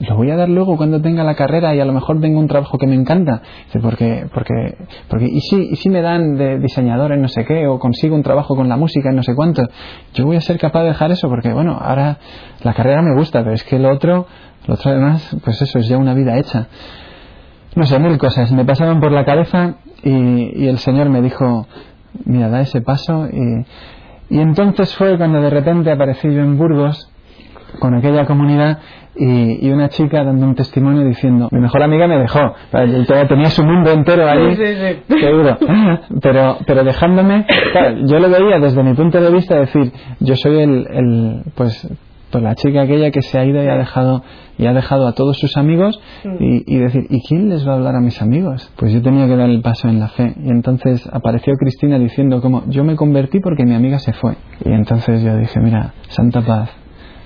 Lo 0.00 0.16
voy 0.16 0.30
a 0.30 0.36
dar 0.36 0.48
luego 0.48 0.76
cuando 0.76 1.00
tenga 1.00 1.24
la 1.24 1.34
carrera 1.34 1.74
y 1.74 1.80
a 1.80 1.84
lo 1.84 1.92
mejor 1.92 2.20
tengo 2.20 2.38
un 2.38 2.48
trabajo 2.48 2.78
que 2.78 2.86
me 2.86 2.94
encanta. 2.94 3.42
Porque, 3.80 4.26
porque, 4.32 4.76
porque, 5.08 5.26
y 5.26 5.40
si, 5.40 5.56
y 5.70 5.76
si 5.76 5.88
me 5.88 6.02
dan 6.02 6.36
de 6.36 6.58
diseñador 6.58 7.12
en 7.12 7.22
no 7.22 7.28
sé 7.28 7.44
qué, 7.44 7.66
o 7.66 7.78
consigo 7.78 8.14
un 8.14 8.22
trabajo 8.22 8.56
con 8.56 8.68
la 8.68 8.76
música 8.76 9.10
en 9.10 9.16
no 9.16 9.22
sé 9.22 9.34
cuánto, 9.34 9.62
yo 10.14 10.26
voy 10.26 10.36
a 10.36 10.40
ser 10.40 10.58
capaz 10.58 10.82
de 10.82 10.88
dejar 10.88 11.10
eso 11.10 11.28
porque, 11.28 11.52
bueno, 11.52 11.78
ahora 11.80 12.18
la 12.62 12.74
carrera 12.74 13.02
me 13.02 13.14
gusta, 13.16 13.40
pero 13.40 13.54
es 13.54 13.64
que 13.64 13.78
lo 13.78 13.90
otro, 13.90 14.26
lo 14.66 14.74
otro 14.74 14.90
además, 14.90 15.36
pues 15.44 15.60
eso 15.62 15.78
es 15.78 15.88
ya 15.88 15.96
una 15.96 16.14
vida 16.14 16.38
hecha. 16.38 16.68
No 17.74 17.84
sé, 17.84 17.98
mil 17.98 18.18
cosas 18.18 18.52
me 18.52 18.64
pasaban 18.64 19.00
por 19.00 19.12
la 19.12 19.24
cabeza 19.24 19.76
y, 20.02 20.64
y 20.64 20.68
el 20.68 20.78
Señor 20.78 21.08
me 21.08 21.22
dijo, 21.22 21.66
mira, 22.24 22.48
da 22.48 22.60
ese 22.60 22.82
paso 22.82 23.28
y, 23.32 23.64
y 24.28 24.40
entonces 24.40 24.94
fue 24.96 25.16
cuando 25.18 25.40
de 25.40 25.50
repente 25.50 25.90
aparecí 25.90 26.28
yo 26.28 26.40
en 26.40 26.56
Burgos 26.56 27.11
con 27.78 27.94
aquella 27.94 28.24
comunidad 28.26 28.78
y, 29.14 29.66
y, 29.66 29.70
una 29.70 29.88
chica 29.90 30.24
dando 30.24 30.46
un 30.46 30.54
testimonio 30.54 31.04
diciendo 31.04 31.48
mi 31.50 31.60
mejor 31.60 31.82
amiga 31.82 32.06
me 32.06 32.18
dejó 32.18 32.54
tenía 33.28 33.50
su 33.50 33.62
mundo 33.62 33.90
entero 33.90 34.26
ahí 34.26 34.56
sí, 34.56 34.64
sí, 34.64 35.02
sí. 35.06 35.20
seguro 35.20 35.58
pero 36.22 36.56
pero 36.66 36.82
dejándome 36.84 37.44
claro, 37.72 37.96
yo 38.06 38.18
lo 38.18 38.30
veía 38.30 38.58
desde 38.58 38.82
mi 38.82 38.94
punto 38.94 39.20
de 39.20 39.30
vista 39.30 39.56
decir 39.56 39.92
yo 40.20 40.34
soy 40.36 40.60
el, 40.60 40.86
el 40.90 41.42
pues 41.54 41.86
pues 42.30 42.42
la 42.42 42.54
chica 42.54 42.80
aquella 42.82 43.10
que 43.10 43.20
se 43.20 43.38
ha 43.38 43.44
ido 43.44 43.62
y 43.62 43.68
ha 43.68 43.76
dejado 43.76 44.22
y 44.56 44.66
ha 44.66 44.72
dejado 44.72 45.06
a 45.06 45.12
todos 45.12 45.38
sus 45.38 45.56
amigos 45.58 46.00
Mm. 46.24 46.36
y, 46.40 46.76
y 46.76 46.78
decir 46.78 47.06
¿y 47.10 47.20
quién 47.26 47.48
les 47.48 47.66
va 47.66 47.72
a 47.72 47.74
hablar 47.76 47.96
a 47.96 48.00
mis 48.00 48.22
amigos? 48.22 48.72
Pues 48.76 48.92
yo 48.92 49.02
tenía 49.02 49.26
que 49.26 49.36
dar 49.36 49.50
el 49.50 49.60
paso 49.60 49.88
en 49.88 49.98
la 50.00 50.08
fe 50.08 50.34
y 50.42 50.50
entonces 50.50 51.06
apareció 51.12 51.52
Cristina 51.54 51.98
diciendo 51.98 52.40
como 52.40 52.62
yo 52.68 52.84
me 52.84 52.96
convertí 52.96 53.40
porque 53.40 53.64
mi 53.64 53.74
amiga 53.74 53.98
se 53.98 54.12
fue 54.14 54.36
y 54.64 54.72
entonces 54.72 55.22
yo 55.22 55.36
dije 55.36 55.60
mira 55.60 55.92
Santa 56.08 56.40
Paz 56.40 56.70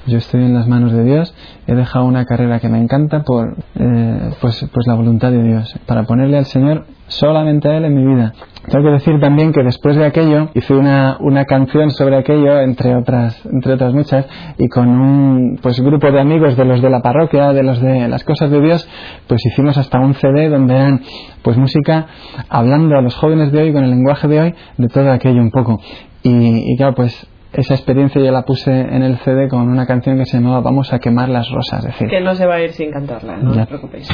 yo 0.07 0.19
estoy 0.19 0.45
en 0.45 0.55
las 0.55 0.67
manos 0.69 0.93
de 0.93 1.05
Dios, 1.05 1.35
he 1.67 1.75
dejado 1.75 2.05
una 2.05 2.25
carrera 2.25 2.61
que 2.61 2.69
me 2.69 2.79
encanta 2.79 3.23
por 3.23 3.57
eh, 3.75 4.31
pues, 4.41 4.65
pues 4.73 4.87
la 4.87 4.95
voluntad 4.95 5.31
de 5.31 5.43
Dios, 5.43 5.79
para 5.87 6.05
ponerle 6.05 6.39
al 6.39 6.45
Señor 6.47 6.87
solamente 7.09 7.69
a 7.69 7.77
Él 7.77 7.85
en 7.85 7.95
mi 7.95 8.15
vida. 8.15 8.33
Tengo 8.69 8.85
que 8.85 8.93
decir 8.93 9.21
también 9.21 9.53
que 9.53 9.63
después 9.63 9.97
de 9.97 10.05
aquello 10.05 10.49
hice 10.55 10.75
una, 10.75 11.19
una 11.21 11.45
canción 11.45 11.91
sobre 11.91 12.17
aquello, 12.17 12.61
entre 12.61 12.97
otras, 12.97 13.45
entre 13.47 13.75
otras 13.75 13.95
muchas, 13.95 14.27
y 14.59 14.69
con 14.69 14.89
un 14.89 15.59
pues, 15.63 15.81
grupo 15.81 16.11
de 16.11 16.21
amigos 16.21 16.57
de 16.57 16.65
los 16.65 16.83
de 16.83 16.91
la 16.91 17.01
parroquia, 17.01 17.53
de 17.53 17.63
los 17.63 17.81
de 17.81 18.09
las 18.09 18.25
cosas 18.25 18.51
de 18.51 18.61
Dios, 18.61 18.89
pues 19.29 19.45
hicimos 19.47 19.77
hasta 19.79 20.01
un 20.01 20.15
CD 20.15 20.49
donde 20.49 20.75
eran 20.75 21.01
pues 21.43 21.57
música 21.57 22.07
hablando 22.49 22.97
a 22.97 23.03
los 23.03 23.15
jóvenes 23.15 23.53
de 23.53 23.63
hoy 23.63 23.73
con 23.73 23.85
el 23.85 23.91
lenguaje 23.91 24.27
de 24.27 24.41
hoy 24.41 24.55
de 24.79 24.89
todo 24.89 25.11
aquello 25.13 25.41
un 25.41 25.51
poco. 25.51 25.81
Y, 26.23 26.73
y 26.73 26.77
claro, 26.77 26.95
pues 26.97 27.29
esa 27.53 27.75
experiencia 27.75 28.21
yo 28.23 28.31
la 28.33 28.43
puse 28.43 28.71
en 28.71 29.03
el 29.03 29.19
CD 29.19 29.49
con 29.49 29.69
una 29.69 29.87
canción 29.87 30.19
que 30.19 30.25
se 30.27 30.39
llamaba 30.39 30.61
Vamos 30.61 30.93
a 30.93 30.99
quemar 30.99 31.29
las 31.29 31.49
rosas. 31.51 31.81
Es 31.85 31.93
decir, 31.93 32.09
Que 32.09 32.21
no 32.21 32.35
se 32.35 32.47
va 32.47 32.57
a 32.57 32.61
ir 32.63 32.73
sin 32.73 32.91
cantarla, 32.91 33.37
no 33.37 33.55
Ya. 33.55 33.63
os 33.63 33.69
preocupéis. 33.69 34.09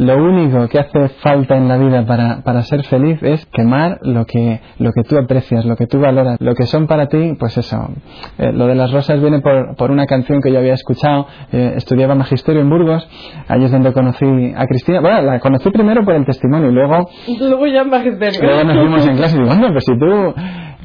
Lo 0.00 0.16
único 0.16 0.66
que 0.68 0.78
hace 0.78 1.08
falta 1.20 1.58
en 1.58 1.68
la 1.68 1.76
vida 1.76 2.06
para, 2.06 2.40
para 2.42 2.62
ser 2.62 2.84
feliz 2.84 3.22
es 3.22 3.44
quemar 3.52 3.98
lo 4.00 4.24
que, 4.24 4.62
lo 4.78 4.92
que 4.92 5.02
tú 5.02 5.18
aprecias, 5.18 5.66
lo 5.66 5.76
que 5.76 5.86
tú 5.86 6.00
valoras, 6.00 6.38
lo 6.40 6.54
que 6.54 6.64
son 6.64 6.86
para 6.86 7.08
ti, 7.08 7.36
pues 7.38 7.58
eso. 7.58 7.90
Eh, 8.38 8.50
lo 8.50 8.66
de 8.66 8.76
las 8.76 8.92
rosas 8.92 9.20
viene 9.20 9.40
por, 9.40 9.76
por 9.76 9.90
una 9.90 10.06
canción 10.06 10.40
que 10.40 10.50
yo 10.50 10.58
había 10.58 10.72
escuchado. 10.72 11.26
Eh, 11.52 11.74
estudiaba 11.76 12.14
magisterio 12.14 12.62
en 12.62 12.70
Burgos, 12.70 13.06
ahí 13.46 13.62
es 13.62 13.70
donde 13.70 13.92
conocí 13.92 14.24
a 14.56 14.64
Cristina. 14.66 15.02
Bueno, 15.02 15.20
la 15.20 15.38
conocí 15.38 15.68
primero 15.70 16.02
por 16.02 16.14
el 16.14 16.24
testimonio 16.24 16.70
y 16.70 16.72
luego 16.72 17.06
Luego 17.38 17.66
ya 17.66 17.82
en 17.82 17.90
magisterio. 17.90 18.40
Luego 18.42 18.64
nos 18.64 18.82
vimos 18.82 19.06
en 19.06 19.16
clase 19.18 19.36
y 19.36 19.40
digo, 19.40 19.52
anda, 19.52 19.70
pues 19.70 19.84
si 19.84 19.98
tú... 19.98 20.34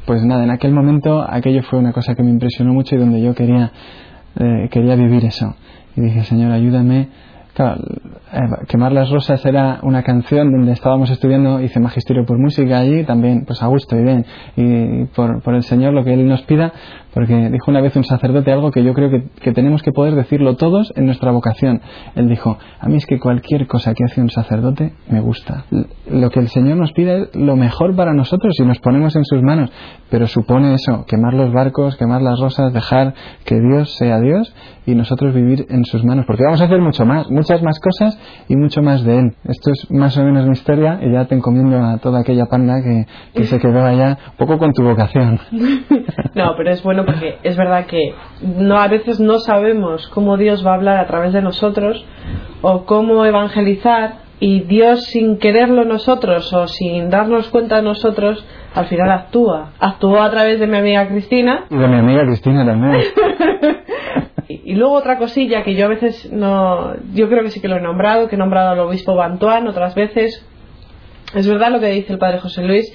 Pues 0.06 0.24
nada, 0.26 0.44
en 0.44 0.52
aquel 0.52 0.74
momento 0.74 1.26
aquello 1.28 1.64
fue 1.64 1.80
una 1.80 1.94
cosa 1.94 2.16
que 2.16 2.22
me 2.22 2.32
impresionó 2.32 2.74
mucho 2.74 2.96
y 2.96 3.00
donde 3.00 3.22
yo 3.22 3.34
quería, 3.34 3.72
eh, 4.38 4.68
quería 4.70 4.96
vivir 4.96 5.24
eso. 5.24 5.56
Y 5.96 6.02
dije, 6.02 6.24
Señor, 6.24 6.52
ayúdame. 6.52 7.08
Claro, 7.56 7.82
eh, 8.34 8.66
Quemar 8.68 8.92
las 8.92 9.10
Rosas 9.10 9.46
era 9.46 9.80
una 9.82 10.04
canción 10.04 10.52
donde 10.52 10.74
estábamos 10.74 11.10
estudiando, 11.10 11.62
hice 11.62 11.80
magisterio 11.80 12.26
por 12.26 12.38
música 12.38 12.80
allí, 12.80 13.06
también 13.06 13.46
pues 13.46 13.64
a 13.64 13.68
gusto 13.68 13.96
y 13.96 14.04
bien, 14.04 14.26
y 14.58 15.06
por, 15.06 15.42
por 15.42 15.56
el 15.56 15.64
Señor 15.64 15.94
lo 15.94 16.04
que 16.04 16.14
Él 16.14 16.28
nos 16.28 16.42
pida, 16.42 16.74
porque 17.16 17.50
dijo 17.50 17.72
una 17.72 17.82
vez 17.82 17.96
un 17.96 18.04
sacerdote 18.04 18.52
algo 18.52 18.72
que 18.72 18.84
yo 18.84 18.94
creo 18.94 19.10
que, 19.10 19.24
que 19.42 19.54
tenemos 19.54 19.82
que 19.82 19.94
poder 19.94 20.16
decirlo 20.16 20.58
todos 20.58 20.92
en 20.98 21.06
nuestra 21.06 21.32
vocación. 21.32 21.82
Él 22.14 22.28
dijo, 22.28 22.58
a 22.80 22.88
mí 22.90 22.98
es 22.98 23.06
que 23.06 23.20
cualquier 23.20 23.68
cosa 23.68 23.94
que 23.94 24.04
hace 24.04 24.22
un 24.22 24.30
sacerdote 24.30 24.94
me 25.10 25.22
gusta. 25.22 25.64
Lo 26.12 26.30
que 26.30 26.42
el 26.42 26.50
Señor 26.50 26.76
nos 26.78 26.92
pide 26.92 27.22
es 27.22 27.36
lo 27.36 27.56
mejor 27.56 27.96
para 27.96 28.14
nosotros 28.14 28.54
si 28.58 28.66
nos 28.66 28.80
ponemos 28.80 29.16
en 29.16 29.24
sus 29.24 29.42
manos, 29.42 29.72
pero 30.10 30.28
supone 30.28 30.74
eso, 30.74 31.06
quemar 31.08 31.34
los 31.34 31.54
barcos, 31.54 31.96
quemar 31.96 32.22
las 32.22 32.40
rosas, 32.40 32.74
dejar 32.74 33.14
que 33.46 33.60
Dios 33.62 33.96
sea 33.96 34.20
Dios 34.20 34.54
y 34.86 34.94
nosotros 34.94 35.34
vivir 35.34 35.66
en 35.70 35.86
sus 35.86 36.04
manos, 36.04 36.26
porque 36.28 36.44
vamos 36.44 36.62
a 36.62 36.66
hacer 36.66 36.82
mucho 36.82 37.06
más, 37.06 37.30
muchas 37.30 37.62
más 37.64 37.80
cosas 37.80 38.20
y 38.48 38.56
mucho 38.56 38.82
más 38.82 39.04
de 39.04 39.20
Él. 39.20 39.36
Esto 39.46 39.72
es 39.72 39.90
más 39.90 40.18
o 40.18 40.24
menos 40.24 40.46
mi 40.46 40.52
historia 40.52 41.00
y 41.02 41.12
ya 41.12 41.26
te 41.26 41.36
encomiendo 41.36 41.78
a 41.78 41.98
toda 41.98 42.20
aquella 42.20 42.46
panda 42.46 42.76
que, 42.84 43.06
que 43.34 43.46
se 43.46 43.58
quedó 43.60 43.84
allá, 43.86 44.18
un 44.32 44.38
poco 44.38 44.58
con 44.58 44.74
tu 44.74 44.84
vocación. 44.84 45.40
No, 46.36 46.52
pero 46.58 46.72
es 46.72 46.84
bueno 46.84 47.05
porque 47.06 47.38
es 47.44 47.56
verdad 47.56 47.86
que 47.86 48.14
no 48.42 48.78
a 48.78 48.88
veces 48.88 49.20
no 49.20 49.40
sabemos 49.40 50.08
cómo 50.08 50.38
Dios 50.38 50.66
va 50.66 50.72
a 50.72 50.76
hablar 50.76 50.98
a 50.98 51.08
través 51.08 51.34
de 51.34 51.42
nosotros 51.42 52.06
o 52.62 52.86
cómo 52.86 53.26
evangelizar 53.26 54.26
y 54.40 54.62
Dios 54.62 55.06
sin 55.06 55.38
quererlo 55.38 55.86
nosotros 55.86 56.52
o 56.54 56.68
sin 56.68 57.10
darnos 57.10 57.50
cuenta 57.50 57.82
nosotros 57.82 58.46
al 58.74 58.88
final 58.88 59.10
actúa. 59.12 59.72
Actuó 59.80 60.22
a 60.22 60.30
través 60.30 60.60
de 60.60 60.68
mi 60.68 60.78
amiga 60.78 61.08
Cristina 61.08 61.66
Y 61.70 61.78
de 61.78 61.88
mi 61.88 61.98
amiga 61.98 62.26
Cristina 62.26 62.66
también. 62.66 63.02
y, 64.48 64.72
y 64.74 64.76
luego 64.76 64.94
otra 64.96 65.18
cosilla 65.18 65.64
que 65.64 65.76
yo 65.76 65.86
a 65.86 65.90
veces 65.90 66.32
no, 66.32 66.96
yo 67.14 67.30
creo 67.30 67.44
que 67.44 67.52
sí 67.52 67.62
que 67.62 67.70
lo 67.70 67.78
he 67.78 67.82
nombrado, 67.82 68.28
que 68.28 68.36
he 68.36 68.40
nombrado 68.40 68.72
al 68.72 68.80
obispo 68.80 69.16
Bantuán 69.16 69.68
otras 69.68 69.96
veces. 69.96 70.46
Es 71.34 71.48
verdad 71.48 71.72
lo 71.72 71.80
que 71.80 71.88
dice 71.88 72.14
el 72.14 72.20
padre 72.20 72.40
José 72.40 72.64
Luis. 72.64 72.92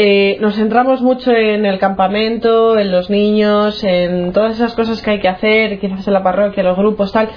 Eh, 0.00 0.38
nos 0.40 0.54
centramos 0.54 1.02
mucho 1.02 1.32
en 1.32 1.66
el 1.66 1.80
campamento, 1.80 2.78
en 2.78 2.92
los 2.92 3.10
niños, 3.10 3.82
en 3.82 4.32
todas 4.32 4.54
esas 4.54 4.76
cosas 4.76 5.02
que 5.02 5.10
hay 5.10 5.18
que 5.18 5.26
hacer, 5.26 5.80
quizás 5.80 6.06
en 6.06 6.12
la 6.12 6.22
parroquia, 6.22 6.62
los 6.62 6.76
grupos, 6.76 7.10
tal. 7.10 7.28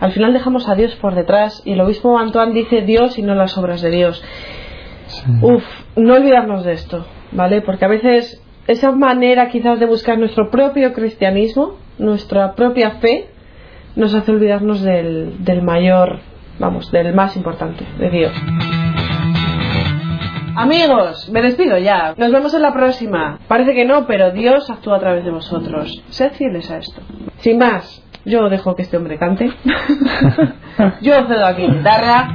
Al 0.00 0.10
final 0.10 0.32
dejamos 0.32 0.68
a 0.68 0.74
Dios 0.74 0.96
por 0.96 1.14
detrás 1.14 1.62
y 1.64 1.74
el 1.74 1.80
obispo 1.80 2.14
Bantuán 2.14 2.54
dice 2.54 2.82
Dios 2.82 3.18
y 3.18 3.22
no 3.22 3.36
las 3.36 3.56
obras 3.56 3.82
de 3.82 3.90
Dios. 3.90 4.20
Uf, 5.42 5.62
no 5.94 6.14
olvidarnos 6.14 6.64
de 6.64 6.72
esto, 6.72 7.06
¿vale? 7.30 7.62
Porque 7.62 7.84
a 7.84 7.88
veces 7.88 8.42
esa 8.66 8.90
manera 8.90 9.48
quizás 9.48 9.78
de 9.78 9.86
buscar 9.86 10.18
nuestro 10.18 10.50
propio 10.50 10.92
cristianismo, 10.94 11.76
nuestra 11.98 12.56
propia 12.56 12.96
fe, 12.96 13.28
nos 13.94 14.12
hace 14.16 14.32
olvidarnos 14.32 14.82
del, 14.82 15.44
del 15.44 15.62
mayor, 15.62 16.18
vamos, 16.58 16.90
del 16.90 17.14
más 17.14 17.36
importante, 17.36 17.86
de 17.96 18.10
Dios. 18.10 18.32
Amigos, 20.60 21.28
me 21.28 21.40
despido 21.40 21.78
ya. 21.78 22.14
Nos 22.16 22.32
vemos 22.32 22.52
en 22.52 22.62
la 22.62 22.72
próxima. 22.72 23.38
Parece 23.46 23.74
que 23.74 23.84
no, 23.84 24.08
pero 24.08 24.32
Dios 24.32 24.68
actúa 24.68 24.96
a 24.96 24.98
través 24.98 25.24
de 25.24 25.30
vosotros. 25.30 26.02
Sed 26.10 26.32
fieles 26.32 26.68
a 26.68 26.78
esto. 26.78 27.00
Sin 27.38 27.58
más, 27.58 28.02
yo 28.24 28.48
dejo 28.48 28.74
que 28.74 28.82
este 28.82 28.96
hombre 28.96 29.18
cante. 29.18 29.44
yo 31.00 31.14
cedo 31.28 31.46
aquí 31.46 31.62
guitarra. 31.62 32.30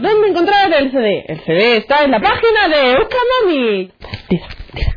¿Dónde 0.00 0.28
encontrar 0.30 0.72
el 0.78 0.90
CD? 0.92 1.26
El 1.28 1.40
CD 1.40 1.76
está 1.76 2.02
en 2.04 2.12
la 2.12 2.20
página 2.20 2.68
de 2.70 2.92
Eucanami. 2.92 3.92
Tira, 4.28 4.46
tira. 4.72 4.94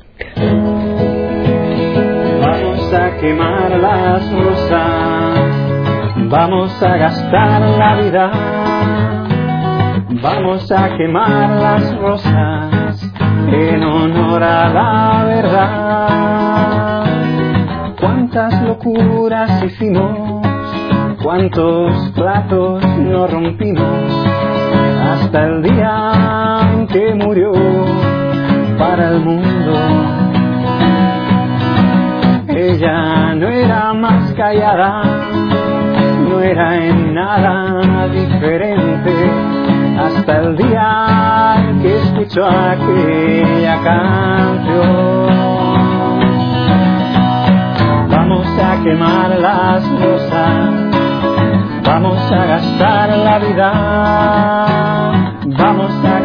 Vamos 2.39 2.93
a 2.93 3.17
quemar 3.17 3.71
las 3.79 4.31
rosas, 4.31 5.39
vamos 6.29 6.81
a 6.81 6.97
gastar 6.97 7.61
la 7.61 7.95
vida, 8.01 8.31
vamos 10.21 10.71
a 10.71 10.95
quemar 10.97 11.49
las 11.49 11.97
rosas 11.97 13.11
en 13.47 13.83
honor 13.83 14.43
a 14.43 14.69
la 14.69 15.23
verdad. 15.25 17.05
Cuántas 17.99 18.61
locuras 18.63 19.63
hicimos, 19.63 20.45
cuántos 21.23 22.11
platos 22.11 22.85
no 22.97 23.27
rompimos, 23.27 24.25
hasta 25.03 25.47
el 25.47 25.63
día 25.63 26.85
que 26.91 27.13
murió 27.15 27.51
para 28.77 29.09
el 29.09 29.19
mundo. 29.21 29.73
Ella 32.47 33.33
no 33.35 33.47
era 33.47 33.93
más 33.93 34.33
callada, 34.33 35.03
no 36.29 36.39
era 36.41 36.85
en 36.85 37.13
nada 37.13 38.07
diferente, 38.07 39.50
hasta 40.01 40.37
el 40.39 40.57
día 40.57 41.55
en 41.69 41.81
que 41.81 41.97
escuchó 41.97 42.45
aquella 42.45 43.81
canción. 43.83 45.31
Vamos 48.09 48.47
a 48.59 48.83
quemar 48.83 49.29
las 49.39 49.83
rosas, 49.99 50.69
vamos 51.83 52.31
a 52.31 52.45
gastar 52.45 53.09
la 53.17 53.39
vida, 53.39 53.71
vamos 55.45 55.91
a 56.05 56.21